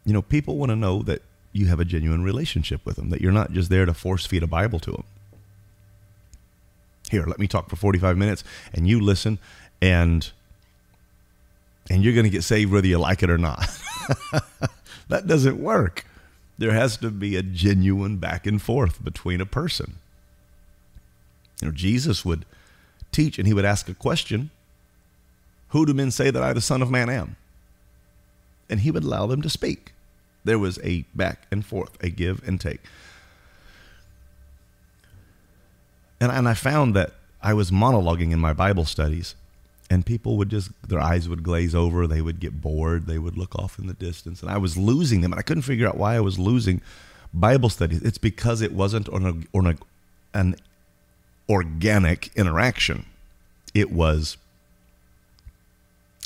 You 0.05 0.13
know, 0.13 0.21
people 0.21 0.57
want 0.57 0.69
to 0.69 0.75
know 0.75 1.01
that 1.03 1.21
you 1.53 1.67
have 1.67 1.79
a 1.79 1.85
genuine 1.85 2.23
relationship 2.23 2.85
with 2.85 2.95
them, 2.95 3.09
that 3.09 3.21
you're 3.21 3.31
not 3.31 3.51
just 3.51 3.69
there 3.69 3.85
to 3.85 3.93
force 3.93 4.25
feed 4.25 4.43
a 4.43 4.47
Bible 4.47 4.79
to 4.79 4.91
them. 4.91 5.03
Here, 7.11 7.25
let 7.27 7.39
me 7.39 7.47
talk 7.47 7.69
for 7.69 7.75
45 7.75 8.17
minutes 8.17 8.41
and 8.73 8.87
you 8.87 9.01
listen 9.01 9.37
and 9.81 10.31
and 11.89 12.05
you're 12.05 12.13
going 12.13 12.23
to 12.23 12.29
get 12.29 12.45
saved 12.45 12.71
whether 12.71 12.87
you 12.87 12.97
like 12.97 13.21
it 13.21 13.29
or 13.29 13.37
not. 13.37 13.59
that 15.09 15.27
doesn't 15.27 15.61
work. 15.61 16.05
There 16.57 16.71
has 16.71 16.95
to 16.97 17.09
be 17.11 17.35
a 17.35 17.43
genuine 17.43 18.15
back 18.15 18.47
and 18.47 18.61
forth 18.61 19.03
between 19.03 19.41
a 19.41 19.45
person. 19.45 19.95
You 21.61 21.67
know, 21.67 21.73
Jesus 21.73 22.23
would 22.23 22.45
teach 23.11 23.37
and 23.37 23.45
he 23.45 23.53
would 23.53 23.65
ask 23.65 23.89
a 23.89 23.93
question 23.93 24.49
Who 25.69 25.85
do 25.85 25.93
men 25.93 26.11
say 26.11 26.31
that 26.31 26.41
I, 26.41 26.53
the 26.53 26.61
Son 26.61 26.81
of 26.81 26.89
Man, 26.89 27.09
am? 27.09 27.35
And 28.69 28.79
he 28.79 28.91
would 28.91 29.03
allow 29.03 29.25
them 29.27 29.41
to 29.41 29.49
speak. 29.49 29.91
There 30.45 30.59
was 30.59 30.79
a 30.81 31.03
back 31.13 31.45
and 31.51 31.65
forth, 31.65 32.01
a 32.01 32.09
give 32.09 32.41
and 32.47 32.61
take. 32.61 32.79
And, 36.21 36.31
and 36.31 36.47
I 36.47 36.53
found 36.53 36.95
that 36.95 37.13
I 37.41 37.53
was 37.53 37.71
monologuing 37.71 38.31
in 38.31 38.39
my 38.39 38.53
Bible 38.53 38.85
studies, 38.85 39.35
and 39.89 40.05
people 40.05 40.37
would 40.37 40.49
just, 40.49 40.69
their 40.87 40.99
eyes 40.99 41.27
would 41.27 41.43
glaze 41.43 41.75
over. 41.75 42.07
They 42.07 42.21
would 42.21 42.39
get 42.39 42.61
bored. 42.61 43.07
They 43.07 43.17
would 43.17 43.37
look 43.37 43.55
off 43.55 43.77
in 43.77 43.87
the 43.87 43.93
distance. 43.93 44.41
And 44.41 44.49
I 44.49 44.57
was 44.57 44.77
losing 44.77 45.19
them. 45.19 45.33
And 45.33 45.39
I 45.39 45.41
couldn't 45.41 45.63
figure 45.63 45.85
out 45.85 45.97
why 45.97 46.15
I 46.15 46.21
was 46.21 46.39
losing 46.39 46.79
Bible 47.33 47.67
studies. 47.67 48.01
It's 48.01 48.17
because 48.17 48.61
it 48.61 48.71
wasn't 48.71 49.09
on, 49.09 49.25
a, 49.25 49.57
on 49.57 49.67
a, 49.67 49.75
an 50.33 50.55
organic 51.49 52.31
interaction, 52.37 53.05
it 53.73 53.91
was 53.91 54.37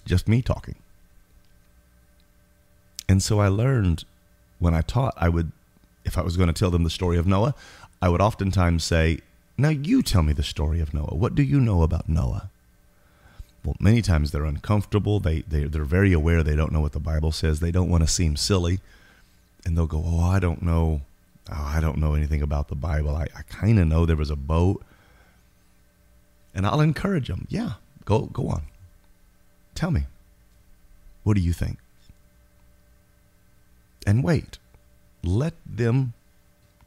just 0.05 0.27
me 0.27 0.43
talking. 0.43 0.75
And 3.09 3.23
so 3.23 3.39
I 3.39 3.47
learned 3.47 4.03
when 4.59 4.75
I 4.75 4.81
taught, 4.81 5.15
I 5.17 5.29
would, 5.29 5.51
if 6.03 6.17
I 6.17 6.21
was 6.21 6.37
going 6.37 6.47
to 6.47 6.53
tell 6.53 6.69
them 6.69 6.83
the 6.83 6.89
story 6.91 7.17
of 7.17 7.25
Noah, 7.25 7.55
I 8.01 8.09
would 8.09 8.21
oftentimes 8.21 8.83
say, 8.83 9.21
now 9.57 9.69
you 9.69 10.01
tell 10.01 10.23
me 10.23 10.33
the 10.33 10.43
story 10.43 10.79
of 10.81 10.93
Noah. 10.93 11.15
What 11.15 11.35
do 11.35 11.43
you 11.43 11.59
know 11.59 11.81
about 11.81 12.09
Noah? 12.09 12.49
Well, 13.63 13.75
many 13.79 14.01
times 14.01 14.31
they're 14.31 14.45
uncomfortable. 14.45 15.19
They, 15.19 15.41
they, 15.41 15.63
they're 15.63 15.85
very 15.85 16.13
aware 16.13 16.43
they 16.43 16.55
don't 16.55 16.71
know 16.71 16.81
what 16.81 16.91
the 16.91 16.99
Bible 16.99 17.31
says. 17.31 17.59
They 17.59 17.71
don't 17.71 17.89
want 17.89 18.03
to 18.03 18.07
seem 18.07 18.35
silly. 18.35 18.79
And 19.65 19.75
they'll 19.75 19.87
go, 19.87 20.03
Oh, 20.05 20.19
I 20.19 20.39
don't 20.39 20.61
know. 20.61 21.01
Oh, 21.51 21.71
I 21.75 21.79
don't 21.79 21.97
know 21.97 22.13
anything 22.13 22.41
about 22.41 22.67
the 22.67 22.75
Bible. 22.75 23.15
I, 23.15 23.27
I 23.35 23.41
kind 23.43 23.79
of 23.79 23.87
know 23.87 24.05
there 24.05 24.15
was 24.15 24.29
a 24.29 24.35
boat. 24.35 24.83
And 26.53 26.65
I'll 26.65 26.81
encourage 26.81 27.27
them. 27.27 27.47
Yeah, 27.49 27.73
go, 28.05 28.21
go 28.27 28.47
on. 28.49 28.63
Tell 29.73 29.91
me. 29.91 30.03
What 31.23 31.35
do 31.35 31.41
you 31.41 31.53
think? 31.53 31.79
And 34.05 34.23
wait. 34.23 34.59
Let 35.23 35.53
them 35.65 36.13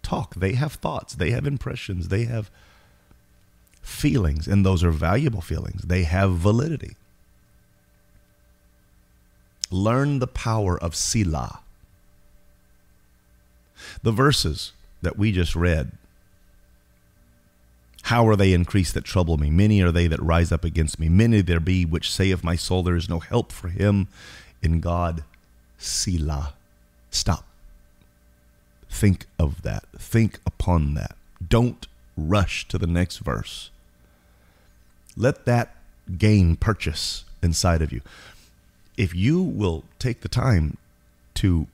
talk. 0.08 0.34
They 0.34 0.52
have 0.52 0.74
thoughts, 0.74 1.14
they 1.14 1.30
have 1.30 1.46
impressions, 1.46 2.08
they 2.08 2.24
have 2.24 2.50
feelings, 3.82 4.46
and 4.46 4.64
those 4.64 4.82
are 4.84 4.90
valuable 4.90 5.40
feelings. 5.40 5.82
They 5.82 6.04
have 6.04 6.32
validity. 6.32 6.96
Learn 9.70 10.18
the 10.18 10.26
power 10.26 10.78
of 10.78 10.94
Selah. 10.94 11.60
The 14.02 14.12
verses 14.12 14.72
that 15.02 15.18
we 15.18 15.30
just 15.30 15.54
read 15.54 15.92
how 18.02 18.26
are 18.26 18.36
they 18.36 18.54
increased 18.54 18.94
that 18.94 19.04
trouble 19.04 19.36
me? 19.36 19.50
Many 19.50 19.82
are 19.82 19.92
they 19.92 20.06
that 20.06 20.22
rise 20.22 20.50
up 20.50 20.64
against 20.64 20.98
me. 20.98 21.10
Many 21.10 21.42
there 21.42 21.60
be 21.60 21.84
which 21.84 22.10
say 22.10 22.30
of 22.30 22.42
my 22.42 22.56
soul, 22.56 22.82
There 22.82 22.96
is 22.96 23.06
no 23.06 23.18
help 23.18 23.52
for 23.52 23.68
him 23.68 24.08
in 24.62 24.80
God. 24.80 25.24
Selah. 25.76 26.54
Stop. 27.10 27.47
Think 28.90 29.26
of 29.38 29.62
that. 29.62 29.84
Think 29.96 30.40
upon 30.46 30.94
that. 30.94 31.16
Don't 31.46 31.86
rush 32.16 32.66
to 32.68 32.78
the 32.78 32.86
next 32.86 33.18
verse. 33.18 33.70
Let 35.16 35.44
that 35.44 35.74
gain 36.16 36.56
purchase 36.56 37.24
inside 37.42 37.82
of 37.82 37.92
you. 37.92 38.00
If 38.96 39.14
you 39.14 39.42
will 39.42 39.84
take 39.98 40.20
the 40.22 40.28
time 40.28 40.76
to 41.34 41.66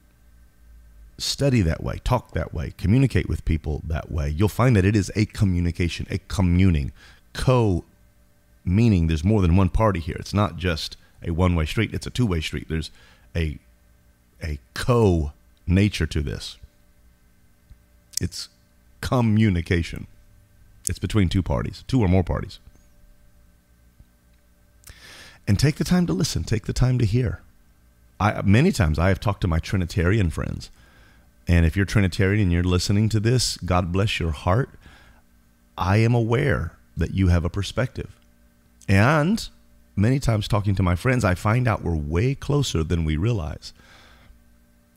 study 1.18 1.62
that 1.62 1.82
way, 1.82 2.00
talk 2.04 2.32
that 2.32 2.52
way, 2.52 2.74
communicate 2.76 3.28
with 3.28 3.44
people 3.44 3.82
that 3.86 4.10
way, 4.10 4.28
you'll 4.28 4.48
find 4.48 4.76
that 4.76 4.84
it 4.84 4.96
is 4.96 5.10
a 5.14 5.26
communication, 5.26 6.06
a 6.10 6.18
communing. 6.28 6.92
Co 7.32 7.84
meaning 8.64 9.06
there's 9.06 9.24
more 9.24 9.42
than 9.42 9.56
one 9.56 9.68
party 9.68 10.00
here. 10.00 10.16
It's 10.18 10.34
not 10.34 10.56
just 10.56 10.96
a 11.22 11.30
one 11.30 11.54
way 11.54 11.66
street, 11.66 11.94
it's 11.94 12.06
a 12.06 12.10
two 12.10 12.26
way 12.26 12.40
street. 12.40 12.68
There's 12.68 12.90
a 13.34 13.58
a 14.42 14.58
co 14.74 15.32
nature 15.66 16.06
to 16.06 16.20
this. 16.20 16.56
It's 18.20 18.48
communication. 19.00 20.06
It's 20.88 20.98
between 20.98 21.28
two 21.28 21.42
parties, 21.42 21.84
two 21.88 22.00
or 22.00 22.08
more 22.08 22.24
parties. 22.24 22.58
And 25.48 25.58
take 25.58 25.76
the 25.76 25.84
time 25.84 26.06
to 26.06 26.12
listen, 26.12 26.44
take 26.44 26.66
the 26.66 26.72
time 26.72 26.98
to 26.98 27.06
hear. 27.06 27.40
I, 28.20 28.42
many 28.42 28.72
times 28.72 28.98
I 28.98 29.08
have 29.08 29.20
talked 29.20 29.42
to 29.42 29.48
my 29.48 29.58
Trinitarian 29.58 30.30
friends 30.30 30.70
And 31.46 31.66
if 31.66 31.76
you're 31.76 31.86
Trinitarian 31.86 32.42
and 32.42 32.52
you're 32.52 32.62
listening 32.64 33.08
to 33.10 33.20
this, 33.20 33.56
God 33.58 33.92
bless 33.92 34.18
your 34.18 34.30
heart. 34.32 34.70
I 35.76 35.98
am 35.98 36.14
aware 36.14 36.72
that 36.96 37.14
you 37.14 37.28
have 37.28 37.44
a 37.44 37.50
perspective. 37.50 38.16
And 38.88 39.46
many 39.96 40.18
times 40.18 40.48
talking 40.48 40.74
to 40.76 40.82
my 40.82 40.96
friends, 40.96 41.24
I 41.24 41.34
find 41.34 41.68
out 41.68 41.82
we're 41.82 41.96
way 41.96 42.34
closer 42.34 42.82
than 42.82 43.04
we 43.04 43.16
realize. 43.16 43.72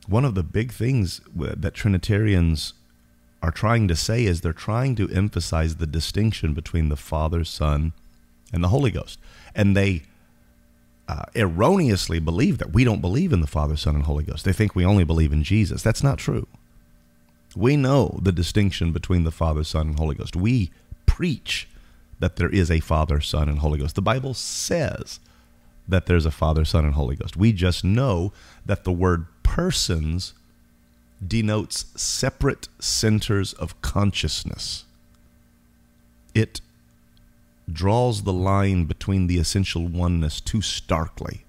One 0.07 0.23
of 0.23 0.35
the 0.35 0.43
big 0.43 0.71
things 0.71 1.21
that 1.35 1.73
Trinitarians 1.73 2.73
are 3.41 3.51
trying 3.51 3.87
to 3.87 3.95
say 3.95 4.25
is 4.25 4.41
they're 4.41 4.53
trying 4.53 4.95
to 4.95 5.09
emphasize 5.09 5.75
the 5.75 5.87
distinction 5.87 6.53
between 6.53 6.89
the 6.89 6.95
Father, 6.95 7.43
Son, 7.43 7.93
and 8.51 8.63
the 8.63 8.69
Holy 8.69 8.91
Ghost. 8.91 9.19
And 9.55 9.75
they 9.75 10.03
uh, 11.07 11.23
erroneously 11.35 12.19
believe 12.19 12.57
that 12.57 12.73
we 12.73 12.83
don't 12.83 13.01
believe 13.01 13.31
in 13.31 13.41
the 13.41 13.47
Father, 13.47 13.77
Son, 13.77 13.95
and 13.95 14.05
Holy 14.05 14.23
Ghost. 14.23 14.43
They 14.43 14.53
think 14.53 14.75
we 14.75 14.85
only 14.85 15.03
believe 15.03 15.31
in 15.31 15.43
Jesus. 15.43 15.83
That's 15.83 16.03
not 16.03 16.17
true. 16.17 16.47
We 17.55 17.77
know 17.77 18.19
the 18.21 18.31
distinction 18.31 18.91
between 18.91 19.23
the 19.23 19.31
Father, 19.31 19.63
Son, 19.63 19.87
and 19.87 19.99
Holy 19.99 20.15
Ghost. 20.15 20.35
We 20.35 20.71
preach 21.05 21.67
that 22.19 22.35
there 22.35 22.49
is 22.49 22.69
a 22.69 22.79
Father, 22.79 23.21
Son, 23.21 23.47
and 23.47 23.59
Holy 23.59 23.79
Ghost. 23.79 23.95
The 23.95 24.01
Bible 24.01 24.33
says 24.33 25.19
that 25.87 26.05
there's 26.07 26.25
a 26.25 26.31
Father, 26.31 26.65
Son, 26.65 26.83
and 26.83 26.93
Holy 26.93 27.15
Ghost. 27.15 27.37
We 27.37 27.53
just 27.53 27.83
know 27.83 28.33
that 28.65 28.83
the 28.83 28.91
word 28.91 29.27
persons 29.43 30.33
denotes 31.25 31.85
separate 31.99 32.67
centers 32.79 33.53
of 33.53 33.79
consciousness. 33.81 34.85
It 36.35 36.61
draws 37.71 38.23
the 38.23 38.33
line 38.33 38.85
between 38.85 39.27
the 39.27 39.39
essential 39.39 39.87
oneness 39.87 40.39
too 40.39 40.61
starkly. 40.61 41.43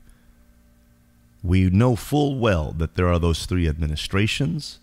We 1.42 1.70
know 1.70 1.94
full 1.94 2.38
well 2.38 2.72
that 2.78 2.94
there 2.94 3.08
are 3.08 3.18
those 3.18 3.46
three 3.46 3.68
administrations. 3.68 4.78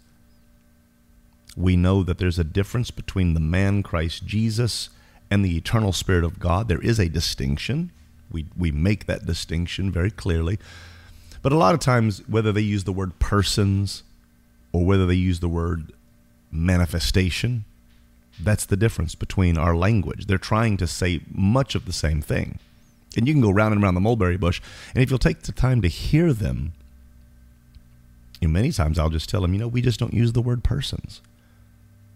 We 1.57 1.75
know 1.75 2.03
that 2.03 2.17
there's 2.17 2.39
a 2.39 2.43
difference 2.43 2.91
between 2.91 3.33
the 3.33 3.39
man 3.39 3.83
Christ 3.83 4.25
Jesus 4.25 4.89
and 5.29 5.43
the 5.43 5.57
eternal 5.57 5.91
Spirit 5.91 6.23
of 6.23 6.39
God. 6.39 6.67
There 6.67 6.81
is 6.81 6.99
a 6.99 7.09
distinction. 7.09 7.91
We, 8.31 8.45
we 8.57 8.71
make 8.71 9.05
that 9.05 9.25
distinction 9.25 9.91
very 9.91 10.11
clearly. 10.11 10.59
But 11.41 11.51
a 11.51 11.57
lot 11.57 11.73
of 11.73 11.79
times, 11.79 12.21
whether 12.27 12.51
they 12.51 12.61
use 12.61 12.85
the 12.85 12.93
word 12.93 13.19
persons 13.19 14.03
or 14.75 14.85
whether 14.85 15.05
they 15.05 15.15
use 15.15 15.39
the 15.39 15.49
word 15.49 15.93
manifestation, 16.51 17.63
that's 18.39 18.65
the 18.65 18.75
difference 18.75 19.15
between 19.15 19.57
our 19.57 19.75
language. 19.75 20.25
They're 20.25 20.37
trying 20.37 20.77
to 20.77 20.87
say 20.87 21.21
much 21.31 21.75
of 21.75 21.85
the 21.85 21.93
same 21.93 22.21
thing. 22.21 22.59
And 23.15 23.27
you 23.27 23.33
can 23.33 23.41
go 23.41 23.51
round 23.51 23.73
and 23.73 23.81
around 23.81 23.95
the 23.95 24.01
mulberry 24.01 24.37
bush, 24.37 24.61
and 24.93 25.01
if 25.01 25.09
you'll 25.09 25.19
take 25.19 25.43
the 25.43 25.53
time 25.53 25.81
to 25.81 25.87
hear 25.87 26.33
them, 26.33 26.73
know, 28.47 28.51
many 28.51 28.71
times 28.71 28.99
I'll 28.99 29.09
just 29.09 29.29
tell 29.29 29.41
them, 29.41 29.53
you 29.53 29.59
know, 29.59 29.67
we 29.67 29.81
just 29.81 29.99
don't 29.99 30.13
use 30.13 30.33
the 30.33 30.41
word 30.41 30.63
persons. 30.63 31.21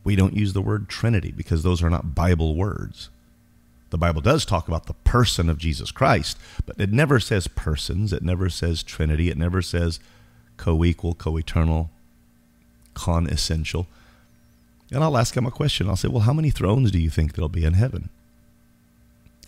We 0.03 0.15
don't 0.15 0.35
use 0.35 0.53
the 0.53 0.61
word 0.61 0.89
Trinity 0.89 1.31
because 1.31 1.63
those 1.63 1.83
are 1.83 1.89
not 1.89 2.15
Bible 2.15 2.55
words. 2.55 3.09
The 3.89 3.97
Bible 3.97 4.21
does 4.21 4.45
talk 4.45 4.67
about 4.67 4.85
the 4.85 4.93
person 4.93 5.49
of 5.49 5.57
Jesus 5.57 5.91
Christ, 5.91 6.37
but 6.65 6.79
it 6.79 6.91
never 6.91 7.19
says 7.19 7.47
persons. 7.47 8.13
It 8.13 8.23
never 8.23 8.49
says 8.49 8.83
Trinity. 8.83 9.29
It 9.29 9.37
never 9.37 9.61
says 9.61 9.99
co 10.57 10.83
equal, 10.83 11.15
co 11.15 11.37
eternal, 11.37 11.89
con 12.99 13.27
essential. 13.27 13.87
And 14.91 15.03
I'll 15.03 15.17
ask 15.17 15.33
them 15.33 15.45
a 15.45 15.51
question. 15.51 15.87
I'll 15.87 15.95
say, 15.95 16.07
well, 16.09 16.21
how 16.21 16.33
many 16.33 16.49
thrones 16.49 16.91
do 16.91 16.99
you 16.99 17.09
think 17.09 17.33
there'll 17.33 17.49
be 17.49 17.63
in 17.63 17.73
heaven? 17.73 18.09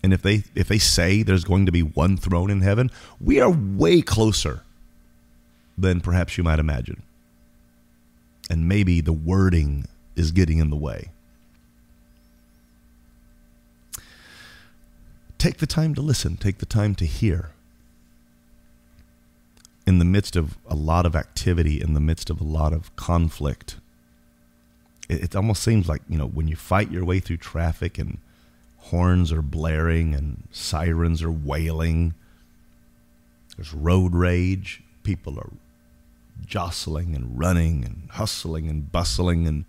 And 0.02 0.12
if 0.12 0.22
they 0.22 0.44
if 0.54 0.66
they 0.68 0.78
say 0.78 1.22
there's 1.22 1.44
going 1.44 1.66
to 1.66 1.72
be 1.72 1.82
one 1.82 2.16
throne 2.16 2.50
in 2.50 2.62
heaven, 2.62 2.90
we 3.20 3.40
are 3.40 3.50
way 3.50 4.02
closer 4.02 4.62
than 5.78 6.00
perhaps 6.00 6.36
you 6.36 6.44
might 6.44 6.58
imagine. 6.58 7.02
And 8.50 8.68
maybe 8.68 9.00
the 9.00 9.12
wording 9.12 9.86
is 10.16 10.32
getting 10.32 10.58
in 10.58 10.70
the 10.70 10.76
way. 10.76 11.10
Take 15.38 15.58
the 15.58 15.66
time 15.66 15.94
to 15.94 16.00
listen, 16.00 16.36
take 16.36 16.58
the 16.58 16.66
time 16.66 16.94
to 16.96 17.06
hear. 17.06 17.50
In 19.86 19.98
the 19.98 20.04
midst 20.04 20.36
of 20.36 20.56
a 20.66 20.74
lot 20.74 21.06
of 21.06 21.16
activity, 21.16 21.80
in 21.80 21.94
the 21.94 22.00
midst 22.00 22.30
of 22.30 22.40
a 22.40 22.44
lot 22.44 22.72
of 22.72 22.94
conflict, 22.96 23.76
it, 25.08 25.24
it 25.24 25.36
almost 25.36 25.62
seems 25.62 25.88
like 25.88 26.02
you 26.08 26.18
know 26.18 26.26
when 26.26 26.48
you 26.48 26.56
fight 26.56 26.90
your 26.90 27.04
way 27.04 27.20
through 27.20 27.38
traffic 27.38 27.98
and 27.98 28.18
horns 28.78 29.32
are 29.32 29.42
blaring 29.42 30.14
and 30.14 30.44
sirens 30.50 31.22
are 31.22 31.32
wailing. 31.32 32.14
There's 33.56 33.74
road 33.74 34.14
rage. 34.14 34.82
People 35.02 35.38
are 35.38 35.50
jostling 36.46 37.14
and 37.14 37.38
running 37.38 37.84
and 37.84 38.08
hustling 38.10 38.68
and 38.68 38.90
bustling 38.90 39.46
and 39.46 39.64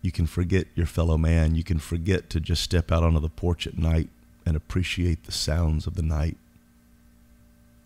you 0.00 0.10
can 0.10 0.26
forget 0.26 0.66
your 0.74 0.86
fellow 0.86 1.16
man. 1.16 1.54
You 1.54 1.62
can 1.62 1.78
forget 1.78 2.28
to 2.30 2.40
just 2.40 2.62
step 2.62 2.90
out 2.90 3.04
onto 3.04 3.20
the 3.20 3.28
porch 3.28 3.66
at 3.66 3.78
night 3.78 4.10
and 4.44 4.56
appreciate 4.56 5.24
the 5.24 5.32
sounds 5.32 5.86
of 5.86 5.94
the 5.94 6.02
night. 6.02 6.36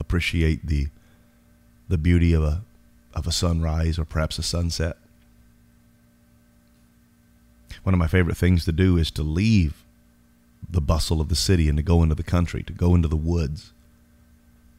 Appreciate 0.00 0.66
the 0.66 0.88
the 1.88 1.98
beauty 1.98 2.32
of 2.32 2.42
a 2.42 2.62
of 3.14 3.26
a 3.26 3.32
sunrise 3.32 3.98
or 3.98 4.04
perhaps 4.04 4.38
a 4.38 4.42
sunset. 4.42 4.96
One 7.82 7.94
of 7.94 7.98
my 7.98 8.08
favorite 8.08 8.36
things 8.36 8.64
to 8.64 8.72
do 8.72 8.96
is 8.96 9.10
to 9.12 9.22
leave 9.22 9.84
the 10.68 10.80
bustle 10.80 11.20
of 11.20 11.28
the 11.28 11.36
city 11.36 11.68
and 11.68 11.76
to 11.76 11.82
go 11.82 12.02
into 12.02 12.14
the 12.14 12.22
country, 12.22 12.62
to 12.64 12.72
go 12.72 12.94
into 12.94 13.08
the 13.08 13.16
woods. 13.16 13.72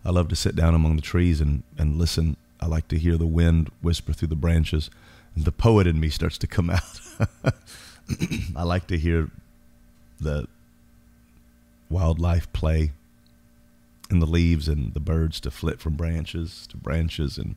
I 0.06 0.12
love 0.12 0.28
to 0.30 0.36
sit 0.36 0.56
down 0.56 0.76
among 0.76 0.96
the 0.96 1.02
trees 1.02 1.42
and, 1.42 1.64
and 1.78 1.98
listen. 1.98 2.38
I 2.60 2.68
like 2.68 2.88
to 2.90 2.98
hear 2.98 3.18
the 3.18 3.26
wind 3.26 3.72
whisper 3.82 4.14
through 4.14 4.30
the 4.30 4.36
branches, 4.36 4.90
and 5.36 5.46
the 5.46 5.52
poet 5.52 5.88
in 5.88 6.00
me 6.00 6.10
starts 6.10 6.38
to 6.40 6.48
come 6.48 6.70
out. 6.70 7.02
I 8.56 8.64
like 8.64 8.88
to 8.88 8.98
hear 8.98 9.30
the 10.20 10.48
wildlife 11.90 12.52
play 12.54 12.92
in 14.10 14.20
the 14.20 14.26
leaves 14.26 14.68
and 14.68 14.94
the 14.94 15.00
birds 15.00 15.40
to 15.42 15.52
flit 15.52 15.80
from 15.80 15.96
branches 15.96 16.68
to 16.68 16.78
branches 16.78 17.38
and 17.38 17.56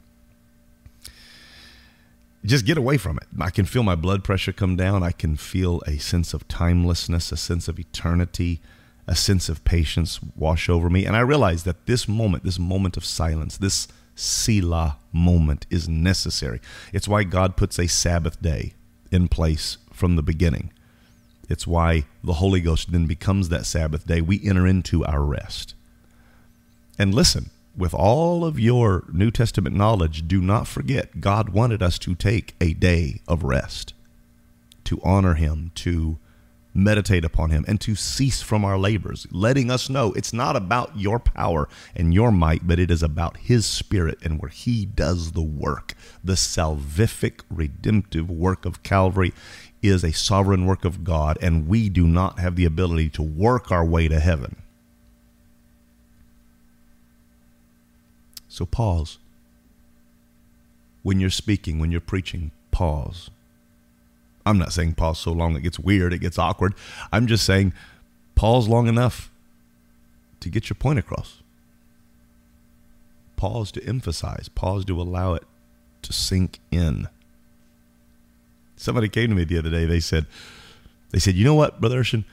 just 2.45 2.65
get 2.65 2.79
away 2.79 2.97
from 2.97 3.19
it. 3.19 3.27
I 3.41 3.51
can 3.51 3.67
feel 3.67 3.83
my 3.83 3.95
blood 3.95 4.25
pressure 4.25 4.53
come 4.53 4.77
down. 4.77 5.03
I 5.03 5.13
can 5.13 5.37
feel 5.37 5.83
a 5.87 5.99
sense 5.99 6.33
of 6.33 6.49
timelessness, 6.49 7.33
a 7.33 7.37
sense 7.37 7.69
of 7.69 7.79
eternity, 7.79 8.61
a 9.07 9.15
sense 9.15 9.49
of 9.49 9.65
patience 9.65 10.21
wash 10.35 10.69
over 10.69 10.89
me. 10.89 11.05
And 11.05 11.17
I 11.17 11.21
realize 11.21 11.65
that 11.65 11.87
this 11.87 12.09
moment, 12.09 12.45
this 12.45 12.59
moment 12.59 12.97
of 12.97 13.05
silence, 13.05 13.59
this 13.59 13.89
Selah 14.15 14.99
moment 15.13 15.67
is 15.71 15.89
necessary. 15.89 16.61
It's 16.93 17.09
why 17.09 17.25
God 17.25 17.57
puts 17.57 17.79
a 17.79 17.87
Sabbath 17.87 18.41
day 18.41 18.75
in 19.11 19.29
place 19.29 19.79
from 19.93 20.17
the 20.17 20.23
beginning. 20.23 20.73
It's 21.49 21.67
why 21.67 22.05
the 22.23 22.35
Holy 22.35 22.61
Ghost 22.61 22.93
then 22.93 23.07
becomes 23.07 23.49
that 23.49 23.67
Sabbath 23.67 24.07
day. 24.07 24.21
We 24.21 24.41
enter 24.45 24.67
into 24.67 25.05
our 25.05 25.23
rest. 25.23 25.75
And 27.01 27.15
listen, 27.15 27.49
with 27.75 27.95
all 27.95 28.45
of 28.45 28.61
your 28.61 29.05
New 29.11 29.31
Testament 29.31 29.75
knowledge, 29.75 30.29
do 30.29 30.43
not 30.43 30.69
forget 30.69 31.23
God 31.23 31.49
wanted 31.49 31.83
us 31.83 31.99
to 32.01 32.15
take 32.15 32.55
a 32.61 32.75
day 32.75 33.23
of 33.27 33.43
rest, 33.43 33.95
to 34.85 35.01
honor 35.03 35.33
Him, 35.33 35.73
to 35.77 36.19
meditate 36.75 37.25
upon 37.25 37.49
Him, 37.49 37.65
and 37.67 37.81
to 37.81 37.95
cease 37.95 38.43
from 38.43 38.67
our 38.67 38.77
labors, 38.77 39.27
letting 39.31 39.71
us 39.71 39.89
know 39.89 40.13
it's 40.13 40.35
not 40.35 40.57
about 40.57 40.95
your 40.95 41.19
power 41.19 41.71
and 41.97 42.13
your 42.13 42.31
might, 42.31 42.67
but 42.69 42.79
it 42.79 42.91
is 42.91 43.03
about 43.03 43.39
His 43.39 43.65
Spirit 43.65 44.19
and 44.23 44.39
where 44.39 44.51
He 44.51 44.85
does 44.85 45.33
the 45.33 45.41
work. 45.41 45.95
The 46.23 46.35
salvific, 46.35 47.41
redemptive 47.49 48.31
work 48.31 48.67
of 48.67 48.83
Calvary 48.83 49.33
is 49.81 50.05
a 50.05 50.13
sovereign 50.13 50.67
work 50.67 50.85
of 50.85 51.03
God, 51.03 51.39
and 51.41 51.67
we 51.67 51.89
do 51.89 52.07
not 52.07 52.41
have 52.41 52.57
the 52.57 52.67
ability 52.67 53.09
to 53.09 53.23
work 53.23 53.73
our 53.73 53.87
way 53.87 54.07
to 54.07 54.21
heaven. 54.21 54.57
So 58.61 58.67
pause. 58.67 59.17
When 61.03 61.19
you're 61.19 61.31
speaking, 61.31 61.79
when 61.79 61.91
you're 61.91 61.99
preaching, 62.03 62.51
pause. 62.71 63.31
I'm 64.45 64.59
not 64.59 64.75
saying 64.75 64.97
pause 64.97 65.19
so 65.19 65.33
long 65.33 65.57
it 65.57 65.63
gets 65.63 65.79
weird, 65.79 66.13
it 66.13 66.19
gets 66.19 66.39
awkward. 66.39 66.75
I'm 67.11 67.27
just 67.27 67.47
saying 67.47 67.73
pause 68.35 68.69
long 68.69 68.87
enough 68.87 69.31
to 70.41 70.51
get 70.51 70.69
your 70.69 70.75
point 70.75 70.99
across. 70.99 71.39
Pause 73.37 73.73
to 73.73 73.85
emphasize, 73.85 74.51
pause 74.51 74.85
to 74.85 75.01
allow 75.01 75.33
it 75.33 75.45
to 76.03 76.13
sink 76.13 76.59
in. 76.71 77.09
Somebody 78.77 79.09
came 79.09 79.31
to 79.31 79.35
me 79.35 79.45
the 79.45 79.57
other 79.57 79.71
day, 79.71 79.87
they 79.87 80.01
said, 80.01 80.27
they 81.13 81.19
said, 81.19 81.35
you 81.35 81.47
know 81.47 81.55
what, 81.55 81.81
Brother 81.81 82.03
Urshan? 82.03 82.25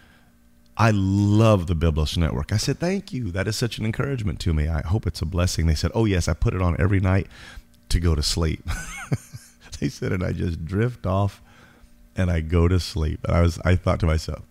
I 0.79 0.91
love 0.91 1.67
the 1.67 1.75
Biblos 1.75 2.17
Network. 2.17 2.53
I 2.53 2.57
said, 2.57 2.79
Thank 2.79 3.11
you. 3.11 3.31
That 3.31 3.47
is 3.47 3.55
such 3.55 3.79
an 3.79 3.85
encouragement 3.85 4.39
to 4.41 4.53
me. 4.53 4.67
I 4.67 4.81
hope 4.81 5.07
it's 5.07 5.21
a 5.21 5.25
blessing. 5.25 5.65
They 5.65 5.75
said, 5.75 5.91
Oh, 5.95 6.05
yes, 6.05 6.27
I 6.27 6.33
put 6.33 6.53
it 6.53 6.61
on 6.61 6.75
every 6.79 6.99
night 6.99 7.27
to 7.89 7.99
go 7.99 8.15
to 8.15 8.23
sleep. 8.23 8.61
they 9.79 9.89
said, 9.89 10.11
and 10.11 10.23
I 10.23 10.31
just 10.31 10.65
drift 10.65 11.05
off 11.05 11.41
and 12.15 12.29
I 12.29 12.41
go 12.41 12.67
to 12.67 12.79
sleep. 12.79 13.19
And 13.25 13.35
I 13.35 13.41
was 13.41 13.59
I 13.65 13.75
thought 13.75 13.99
to 14.01 14.05
myself, 14.05 14.43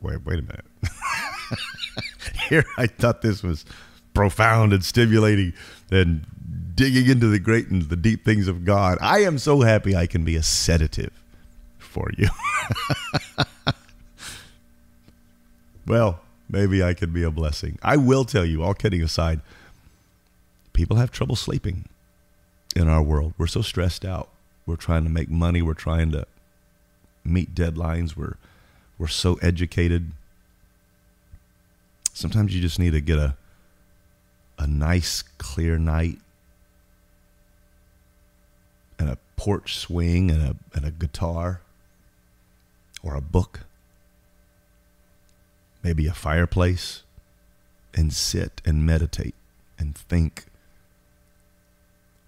wait, 0.00 0.24
wait 0.24 0.38
a 0.38 0.42
minute. 0.42 0.64
Here 2.48 2.64
I 2.76 2.86
thought 2.86 3.22
this 3.22 3.42
was 3.42 3.64
profound 4.14 4.72
and 4.72 4.84
stimulating 4.84 5.52
and 5.90 6.26
digging 6.74 7.08
into 7.08 7.28
the 7.28 7.38
great 7.38 7.68
and 7.68 7.82
the 7.82 7.96
deep 7.96 8.24
things 8.24 8.48
of 8.48 8.64
God. 8.64 8.98
I 9.00 9.20
am 9.20 9.38
so 9.38 9.60
happy 9.60 9.94
I 9.94 10.06
can 10.06 10.24
be 10.24 10.36
a 10.36 10.42
sedative 10.42 11.12
for 11.78 12.10
you. 12.16 12.28
well, 15.86 16.20
maybe 16.48 16.82
I 16.82 16.94
could 16.94 17.12
be 17.12 17.22
a 17.22 17.30
blessing. 17.30 17.78
I 17.82 17.96
will 17.96 18.24
tell 18.24 18.44
you, 18.44 18.62
all 18.62 18.74
kidding 18.74 19.02
aside, 19.02 19.40
people 20.72 20.96
have 20.96 21.10
trouble 21.10 21.36
sleeping 21.36 21.88
in 22.74 22.88
our 22.88 23.02
world. 23.02 23.34
We're 23.38 23.46
so 23.46 23.62
stressed 23.62 24.04
out. 24.04 24.28
We're 24.66 24.76
trying 24.76 25.04
to 25.04 25.10
make 25.10 25.28
money. 25.28 25.62
We're 25.62 25.74
trying 25.74 26.12
to 26.12 26.26
meet 27.24 27.54
deadlines. 27.54 28.16
We're 28.16 28.36
we're 28.98 29.08
so 29.08 29.34
educated. 29.42 30.12
Sometimes 32.12 32.54
you 32.54 32.60
just 32.60 32.78
need 32.78 32.92
to 32.92 33.00
get 33.00 33.18
a 33.18 33.36
a 34.58 34.66
nice 34.66 35.22
clear 35.38 35.78
night 35.78 36.18
and 38.98 39.08
a 39.08 39.18
porch 39.36 39.76
swing 39.76 40.30
and 40.30 40.42
a 40.42 40.56
and 40.74 40.84
a 40.84 40.90
guitar 40.90 41.60
or 43.02 43.14
a 43.16 43.20
book. 43.20 43.60
Maybe 45.82 46.06
a 46.06 46.14
fireplace 46.14 47.02
and 47.94 48.12
sit 48.12 48.62
and 48.64 48.86
meditate 48.86 49.34
and 49.78 49.94
think 49.96 50.46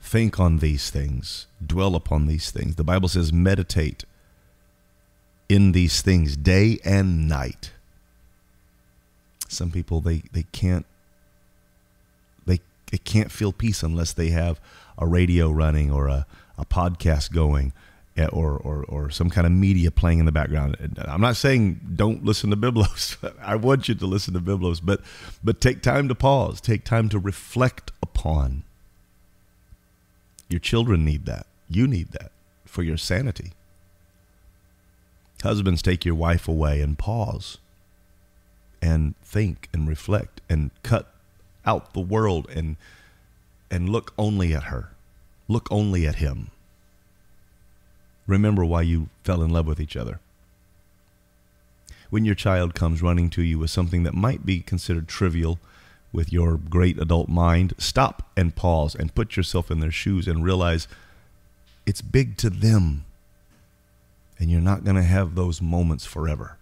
think 0.01 0.39
on 0.39 0.59
these 0.59 0.91
things, 0.91 1.47
dwell 1.65 1.95
upon 1.95 2.27
these 2.27 2.51
things. 2.51 2.77
The 2.77 2.85
Bible 2.85 3.09
says 3.09 3.33
meditate 3.33 4.05
in 5.49 5.73
these 5.73 6.03
things 6.03 6.37
day 6.37 6.79
and 6.85 7.27
night. 7.29 7.73
Some 9.49 9.71
people 9.71 10.01
they, 10.01 10.23
they 10.33 10.45
can't 10.53 10.87
they 12.47 12.61
they 12.91 12.99
can't 12.99 13.33
feel 13.33 13.53
peace 13.53 13.83
unless 13.83 14.13
they 14.13 14.29
have 14.31 14.61
a 14.99 15.07
radio 15.07 15.51
running 15.51 15.91
or 15.91 16.09
a, 16.09 16.27
a 16.59 16.65
podcast 16.65 17.33
going 17.33 17.73
or, 18.17 18.57
or 18.57 18.85
or 18.89 19.11
some 19.11 19.29
kind 19.29 19.47
of 19.47 19.53
media 19.53 19.91
playing 19.91 20.21
in 20.21 20.27
the 20.27 20.33
background. 20.33 20.77
I'm 20.99 21.21
not 21.21 21.37
saying 21.37 21.81
don't 21.97 22.25
listen 22.25 22.51
to 22.51 22.57
Biblos. 22.57 23.17
I 23.43 23.57
want 23.57 23.89
you 23.89 23.95
to 23.95 24.07
listen 24.07 24.35
to 24.35 24.41
Biblos, 24.41 24.81
but 24.83 25.01
but 25.43 25.61
take 25.61 25.83
time 25.83 26.09
to 26.09 26.15
pause, 26.15 26.61
take 26.61 26.85
time 26.85 27.09
to 27.09 27.19
reflect 27.19 27.93
upon. 28.03 28.63
Your 30.49 30.61
children 30.61 31.05
need 31.05 31.27
that. 31.27 31.47
You 31.69 31.87
need 31.87 32.13
that 32.13 32.31
for 32.65 32.83
your 32.83 32.97
sanity. 32.97 33.53
Husbands, 35.43 35.83
take 35.83 36.07
your 36.07 36.15
wife 36.15 36.49
away 36.49 36.81
and 36.81 36.99
pause 36.99 37.59
and 38.81 39.15
think 39.23 39.69
and 39.73 39.89
reflect 39.89 40.41
and 40.49 40.71
cut 40.83 41.13
out 41.67 41.93
the 41.93 42.01
world 42.01 42.49
and 42.55 42.77
and 43.71 43.89
look 43.89 44.15
only 44.17 44.55
at 44.55 44.65
her. 44.65 44.91
Look 45.49 45.69
only 45.71 46.07
at 46.07 46.17
him. 46.17 46.51
Remember 48.27 48.65
why 48.65 48.83
you 48.83 49.09
fell 49.23 49.43
in 49.43 49.51
love 49.51 49.67
with 49.67 49.81
each 49.81 49.97
other. 49.97 50.21
When 52.11 52.25
your 52.25 52.35
child 52.35 52.75
comes 52.75 53.03
running 53.03 53.29
to 53.31 53.43
you 53.43 53.59
with 53.59 53.71
something 53.71 54.03
that 54.05 54.15
might 54.15 54.47
be 54.47 54.61
considered 54.61 55.09
trivial 55.09 55.59
with 56.13 56.33
your 56.33 56.57
great 56.57 56.99
adult 56.99 57.29
mind, 57.29 57.75
stop 57.77 58.31
and 58.37 58.55
pause 58.55 58.95
and 58.95 59.15
put 59.15 59.37
yourself 59.37 59.71
in 59.71 59.81
their 59.81 59.91
shoes 59.91 60.29
and 60.29 60.45
realize 60.45 60.87
it's 61.87 62.01
big 62.01 62.37
to 62.39 62.51
them 62.51 63.05
and 64.39 64.51
you're 64.51 64.61
not 64.61 64.85
going 64.85 64.97
to 64.97 65.03
have 65.03 65.35
those 65.35 65.61
moments 65.61 66.05
forever. 66.05 66.57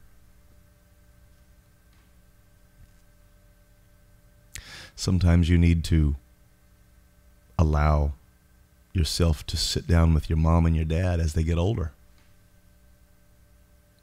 Sometimes 4.94 5.48
you 5.48 5.59
need 5.59 5.85
to 5.85 6.16
allow 7.59 8.12
yourself 8.92 9.46
to 9.46 9.57
sit 9.57 9.87
down 9.87 10.14
with 10.14 10.28
your 10.28 10.37
mom 10.37 10.66
and 10.66 10.76
your 10.76 10.85
dad 10.85 11.20
as 11.20 11.35
they 11.35 11.42
get 11.42 11.59
older. 11.59 11.92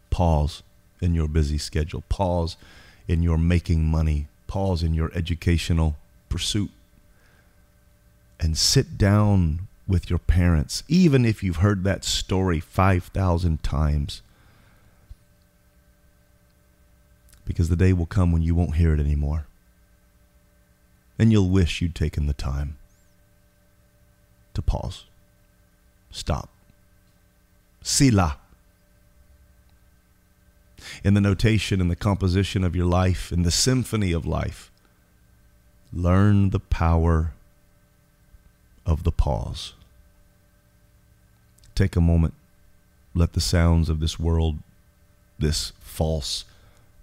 Pause 0.09 0.63
in 1.01 1.13
your 1.13 1.27
busy 1.27 1.57
schedule. 1.57 2.03
Pause 2.09 2.57
in 3.07 3.23
your 3.23 3.37
making 3.37 3.85
money. 3.85 4.27
Pause 4.47 4.83
in 4.83 4.93
your 4.93 5.11
educational 5.13 5.95
pursuit. 6.27 6.71
And 8.39 8.57
sit 8.57 8.97
down 8.97 9.67
with 9.87 10.09
your 10.09 10.19
parents, 10.19 10.83
even 10.87 11.25
if 11.25 11.43
you've 11.43 11.57
heard 11.57 11.83
that 11.83 12.03
story 12.03 12.59
5,000 12.59 13.61
times. 13.63 14.21
Because 17.45 17.69
the 17.69 17.75
day 17.75 17.93
will 17.93 18.05
come 18.05 18.31
when 18.31 18.41
you 18.41 18.55
won't 18.55 18.75
hear 18.75 18.93
it 18.93 18.99
anymore. 18.99 19.45
And 21.17 21.31
you'll 21.31 21.49
wish 21.49 21.81
you'd 21.81 21.95
taken 21.95 22.27
the 22.27 22.33
time 22.33 22.78
to 24.59 24.65
pause, 24.65 25.05
stop, 26.11 26.49
Selah. 27.81 28.37
In 31.03 31.13
the 31.13 31.21
notation 31.21 31.81
and 31.81 31.91
the 31.91 31.95
composition 31.95 32.63
of 32.63 32.75
your 32.75 32.85
life, 32.85 33.31
in 33.31 33.43
the 33.43 33.51
symphony 33.51 34.13
of 34.13 34.25
life, 34.25 34.71
learn 35.91 36.51
the 36.51 36.59
power 36.59 37.33
of 38.85 39.03
the 39.03 39.11
pause 39.11 39.73
take 41.79 41.95
a 41.95 42.01
moment. 42.01 42.33
Let 43.15 43.33
the 43.33 43.41
sounds 43.41 43.89
of 43.89 44.01
this 44.01 44.19
world, 44.19 44.57
this 45.39 45.71
false 45.79 46.43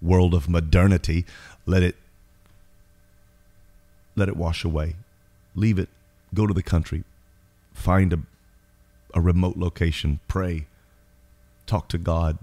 world 0.01 0.35
of 0.35 0.47
modernity, 0.47 1.25
let 1.65 1.81
it 1.81 1.95
let 4.15 4.29
it 4.29 4.37
wash 4.37 4.63
away. 4.63 4.95
Leave 5.55 5.79
it. 5.79 5.89
Go 6.33 6.47
to 6.47 6.53
the 6.53 6.63
country. 6.63 7.03
Find 7.77 8.13
a 8.13 8.19
a 9.13 9.21
remote 9.21 9.57
location. 9.57 10.19
Pray. 10.27 10.67
Talk 11.65 11.89
to 11.89 11.97
God. 11.97 12.37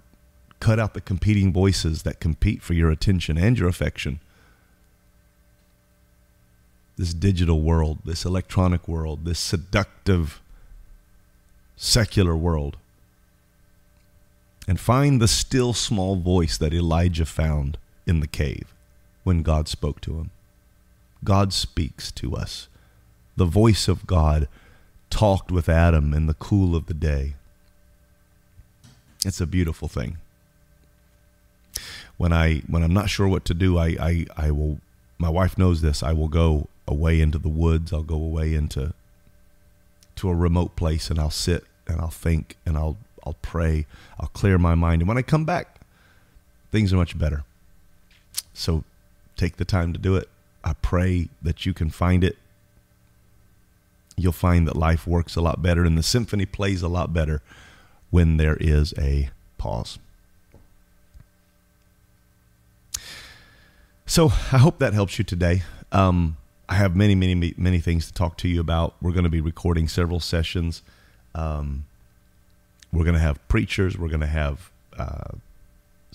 Cut 0.61 0.79
out 0.79 0.94
the 0.94 1.01
competing 1.01 1.53
voices 1.53 2.03
that 2.03 2.20
compete 2.20 2.62
for 2.62 2.75
your 2.75 2.90
attention 2.90 3.38
and 3.38 3.59
your 3.59 3.68
affection. 3.68 4.20
This 6.97 7.14
digital 7.14 7.61
world, 7.61 7.99
this 8.05 8.25
electronic 8.25 8.88
world, 8.88 9.25
this 9.25 9.38
seductive 9.38 10.40
secular 11.77 12.37
world 12.37 12.77
and 14.66 14.81
find 14.81 15.20
the 15.20 15.29
still 15.29 15.75
small 15.75 16.16
voice 16.16 16.57
that 16.57 16.73
Elijah 16.73 17.27
found 17.27 17.77
in 18.07 18.20
the 18.20 18.27
cave 18.27 18.73
when 19.23 19.42
God 19.42 19.68
spoke 19.68 20.01
to 20.03 20.14
him. 20.14 20.31
God 21.23 21.53
speaks 21.53 22.11
to 22.12 22.35
us. 22.35 22.68
The 23.37 23.44
voice 23.44 23.88
of 23.88 24.07
God 24.07 24.49
talked 25.14 25.53
with 25.53 25.68
Adam 25.68 26.12
in 26.12 26.27
the 26.27 26.35
cool 26.35 26.74
of 26.74 26.87
the 26.87 26.92
day. 26.92 27.35
It's 29.24 29.41
a 29.41 29.47
beautiful 29.47 29.86
thing. 29.86 30.18
When 32.16 32.32
I 32.32 32.62
when 32.66 32.82
I'm 32.82 32.93
not 32.93 33.09
sure 33.09 33.28
what 33.28 33.45
to 33.45 33.55
do, 33.55 33.78
I, 33.78 33.97
I, 34.01 34.26
I 34.36 34.51
will 34.51 34.80
my 35.16 35.28
wife 35.28 35.57
knows 35.57 35.82
this, 35.82 36.03
I 36.03 36.12
will 36.12 36.26
go 36.26 36.66
away 36.88 37.20
into 37.20 37.38
the 37.38 37.49
woods, 37.49 37.93
I'll 37.93 38.03
go 38.03 38.16
away 38.16 38.55
into 38.55 38.93
to 40.16 40.28
a 40.30 40.34
remote 40.34 40.74
place 40.74 41.11
and 41.11 41.20
I'll 41.20 41.30
sit 41.30 41.64
and 41.86 42.01
I'll 42.01 42.09
think 42.09 42.57
and 42.66 42.76
I'll 42.76 42.97
I'll 43.24 43.36
pray. 43.41 43.86
I'll 44.18 44.28
clear 44.28 44.59
my 44.59 44.74
mind. 44.74 45.01
And 45.01 45.09
when 45.09 45.16
I 45.16 45.22
come 45.22 45.45
back, 45.45 45.80
things 46.72 46.93
are 46.93 46.97
much 46.97 47.16
better. 47.16 47.45
So 48.53 48.82
take 49.36 49.59
the 49.59 49.64
time 49.64 49.93
to 49.93 49.99
do 49.99 50.16
it. 50.16 50.28
I 50.64 50.72
pray 50.72 51.28
that 51.41 51.64
you 51.64 51.72
can 51.72 51.88
find 51.88 52.24
it. 52.24 52.36
You'll 54.16 54.32
find 54.32 54.66
that 54.68 54.76
life 54.76 55.06
works 55.06 55.36
a 55.36 55.40
lot 55.40 55.62
better 55.62 55.84
and 55.84 55.98
the 55.98 56.02
symphony 56.02 56.46
plays 56.46 56.82
a 56.82 56.88
lot 56.88 57.12
better 57.12 57.42
when 58.10 58.36
there 58.36 58.56
is 58.60 58.94
a 58.98 59.30
pause. 59.58 59.98
So 64.06 64.26
I 64.52 64.58
hope 64.58 64.78
that 64.78 64.94
helps 64.94 65.18
you 65.18 65.24
today. 65.24 65.62
Um, 65.90 66.36
I 66.68 66.74
have 66.74 66.94
many, 66.94 67.14
many, 67.14 67.54
many 67.56 67.80
things 67.80 68.06
to 68.06 68.12
talk 68.12 68.36
to 68.38 68.48
you 68.48 68.60
about. 68.60 68.94
We're 69.00 69.12
going 69.12 69.24
to 69.24 69.30
be 69.30 69.40
recording 69.40 69.88
several 69.88 70.20
sessions. 70.20 70.82
Um, 71.34 71.86
we're 72.92 73.04
going 73.04 73.14
to 73.14 73.20
have 73.20 73.46
preachers. 73.48 73.98
We're 73.98 74.08
going 74.08 74.20
to 74.20 74.26
have 74.26 74.70
uh, 74.96 75.32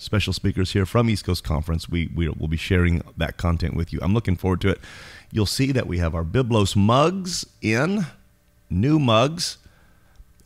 special 0.00 0.32
speakers 0.32 0.72
here 0.72 0.86
from 0.86 1.10
East 1.10 1.24
Coast 1.24 1.44
Conference. 1.44 1.88
We, 1.88 2.10
we 2.14 2.28
will 2.28 2.48
be 2.48 2.56
sharing 2.56 3.02
that 3.18 3.36
content 3.36 3.74
with 3.74 3.92
you. 3.92 3.98
I'm 4.02 4.14
looking 4.14 4.34
forward 4.34 4.62
to 4.62 4.68
it. 4.68 4.80
You'll 5.30 5.46
see 5.46 5.72
that 5.72 5.86
we 5.86 5.98
have 5.98 6.14
our 6.14 6.24
Biblos 6.24 6.74
mugs 6.74 7.46
in, 7.60 8.06
new 8.70 8.98
mugs. 8.98 9.58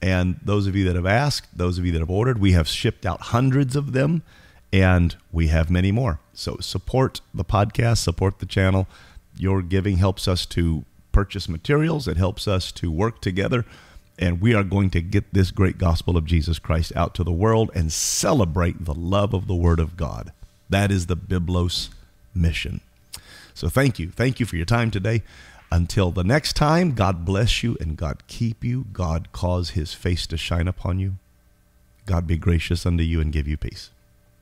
And 0.03 0.41
those 0.45 0.67
of 0.67 0.75
you 0.75 0.85
that 0.85 0.97
have 0.97 1.07
asked, 1.07 1.57
those 1.57 1.79
of 1.79 1.87
you 1.87 1.93
that 1.93 2.01
have 2.01 2.11
ordered, 2.11 2.39
we 2.39 2.53
have 2.53 2.67
shipped 2.67 3.07
out 3.07 3.21
hundreds 3.21 3.77
of 3.77 3.93
them 3.93 4.23
and 4.73 5.17
we 5.31 5.47
have 5.49 5.71
many 5.71 5.93
more. 5.93 6.19
So 6.35 6.57
support 6.61 7.21
the 7.33 7.45
podcast, 7.45 7.99
support 7.99 8.41
the 8.41 8.47
channel. 8.47 8.89
Your 9.39 9.63
giving 9.63 9.99
helps 9.99 10.27
us 10.27 10.45
to 10.47 10.85
purchase 11.13 11.49
materials, 11.49 12.09
it 12.09 12.17
helps 12.17 12.49
us 12.49 12.73
to 12.73 12.91
work 12.91 13.21
together 13.21 13.65
and 14.19 14.41
we 14.41 14.55
are 14.55 14.63
going 14.63 14.91
to 14.91 15.01
get 15.01 15.33
this 15.33 15.51
great 15.51 15.79
gospel 15.79 16.17
of 16.17 16.25
Jesus 16.25 16.59
Christ 16.59 16.93
out 16.95 17.15
to 17.15 17.25
the 17.25 17.33
world 17.33 17.71
and 17.75 17.93
celebrate 17.93 18.85
the 18.85 18.95
love 18.95 19.35
of 19.35 19.47
the 19.47 19.55
Word 19.55 19.81
of 19.81 19.97
God. 19.97 20.33
That 20.71 20.91
is 20.91 21.07
the 21.07 21.17
Biblos 21.17 21.91
mission. 22.35 22.81
So 23.55 23.69
thank 23.69 23.99
you. 23.99 24.11
Thank 24.11 24.41
you 24.41 24.47
for 24.47 24.57
your 24.57 24.67
time 24.67 24.91
today. 24.91 25.23
Until 25.71 26.11
the 26.11 26.25
next 26.25 26.55
time, 26.55 26.93
God 26.93 27.25
bless 27.25 27.63
you 27.63 27.77
and 27.81 27.97
God 27.97 28.27
keep 28.27 28.63
you. 28.63 28.87
God 28.93 29.33
cause 29.33 29.71
his 29.71 29.93
face 29.95 30.27
to 30.29 30.37
shine 30.37 30.69
upon 30.69 31.01
you. 31.01 31.15
God 32.07 32.27
be 32.27 32.37
gracious 32.37 32.87
unto 32.87 33.03
you 33.03 33.21
and 33.21 33.33
give 33.33 33.49
you 33.49 33.57
peace. 33.57 33.91